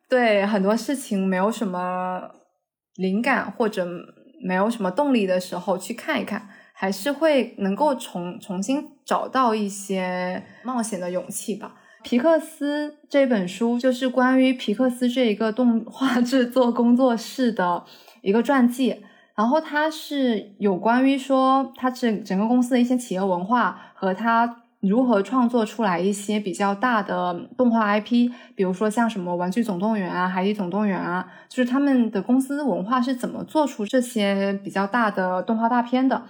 [0.10, 2.32] 对很多事情没有什么
[2.96, 3.86] 灵感或者
[4.42, 11.76] 没有什么动力的时候，去看一看，还是会能够重重新找到一些冒险的勇气吧。
[12.06, 17.84] 皮克斯这本书就是关于皮克斯这一个动画制作工作室的
[18.22, 18.98] 一个传记，
[19.34, 36.22] 然后它是有关于说它整整个公司的一些企业文化和它如何创作出来一些比较大的动画 IP，比如说像什么《玩具总动员》啊，《海底总动员》啊，就是他们的公司文化是怎么做出这些比较大的动画大片的。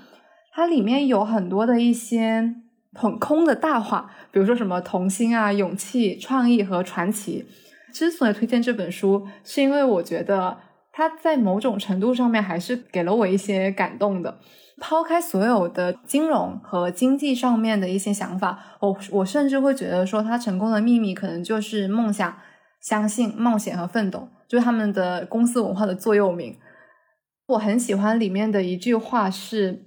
[0.54, 2.56] 它里面有很多的一些。
[2.96, 7.46] 很空的大话，比如说什么童心啊、勇气、创意和传奇。
[7.94, 10.58] 之所以推荐这本书，是因为我觉得
[10.92, 14.40] 它在某种程度上面还是给了我一些感动的。
[14.82, 22.38] 抛开所有的金融和经济上面的一些想法，我我甚至会觉得说，他成功的秘密可能就是梦想、
[22.82, 26.58] 相信、冒险和奋斗，就是他们的公司文化的座右铭。
[27.48, 29.86] 我很喜欢里面的一句话是，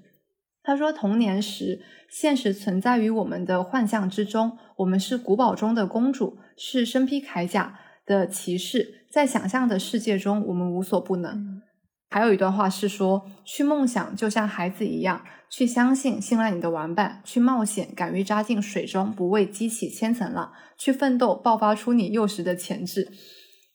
[0.62, 1.82] 他说童年时。
[2.08, 11.62] 现实存在于我们的幻象之中，我们是古堡中的公主，是身披铠甲的骑士，在想象的世界中，我们无所不能。
[12.10, 23.12] 还有一段话是说：去梦想就像孩子一样，去相信、信赖你的玩伴，去冒险，敢于扎进水中，不畏激起千层浪，去奋斗，爆发出你幼时的潜质。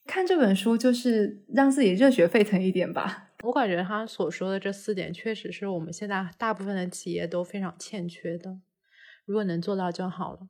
[0.08, 3.33] 看这本书，就是让自己热血沸腾一点吧。
[3.44, 8.60] 我感觉他所说的这四点，确实是我们现在大部分的企业都非常欠缺的。
[9.26, 10.48] 如果能做到就好了。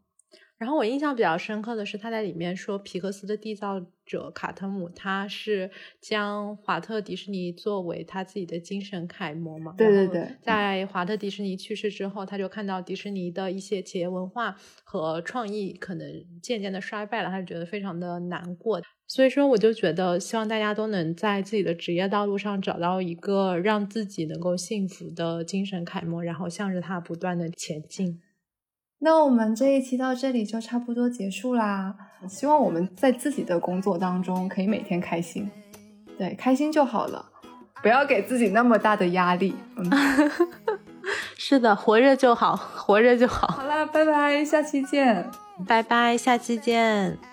[0.63, 9.73] 然后我印象比较深刻的是，他在里面说，皮克斯的缔造者卡特姆，他是将华特迪士尼作为他自己的精神楷模嘛？
[9.77, 10.25] 对对对。
[10.41, 14.55] 在华特迪士尼去世之后，他就看到迪士尼的一些企业文化
[14.85, 16.07] 和创意可能
[16.41, 18.81] 渐渐的衰败了，他就觉得非常的难过。
[19.05, 28.21] 所以说，我就觉得希望大家都能在自己的职业道路上找到一个让自己能够幸福的精神楷模，然后向着它不断的前进。
[29.03, 31.93] 那我们这一期到这里就差不多结束啦。
[32.25, 35.51] 希望我们在自己的工作当中可以每天开心，
[36.17, 37.25] 对，开心就好了，
[37.81, 39.53] 不要给自己那么大的压力。
[39.75, 39.91] 嗯，
[41.37, 43.47] 是的，活着就好，活着就好。
[43.47, 45.29] 好啦，拜拜，下期见。
[45.67, 47.32] 拜拜，下期见。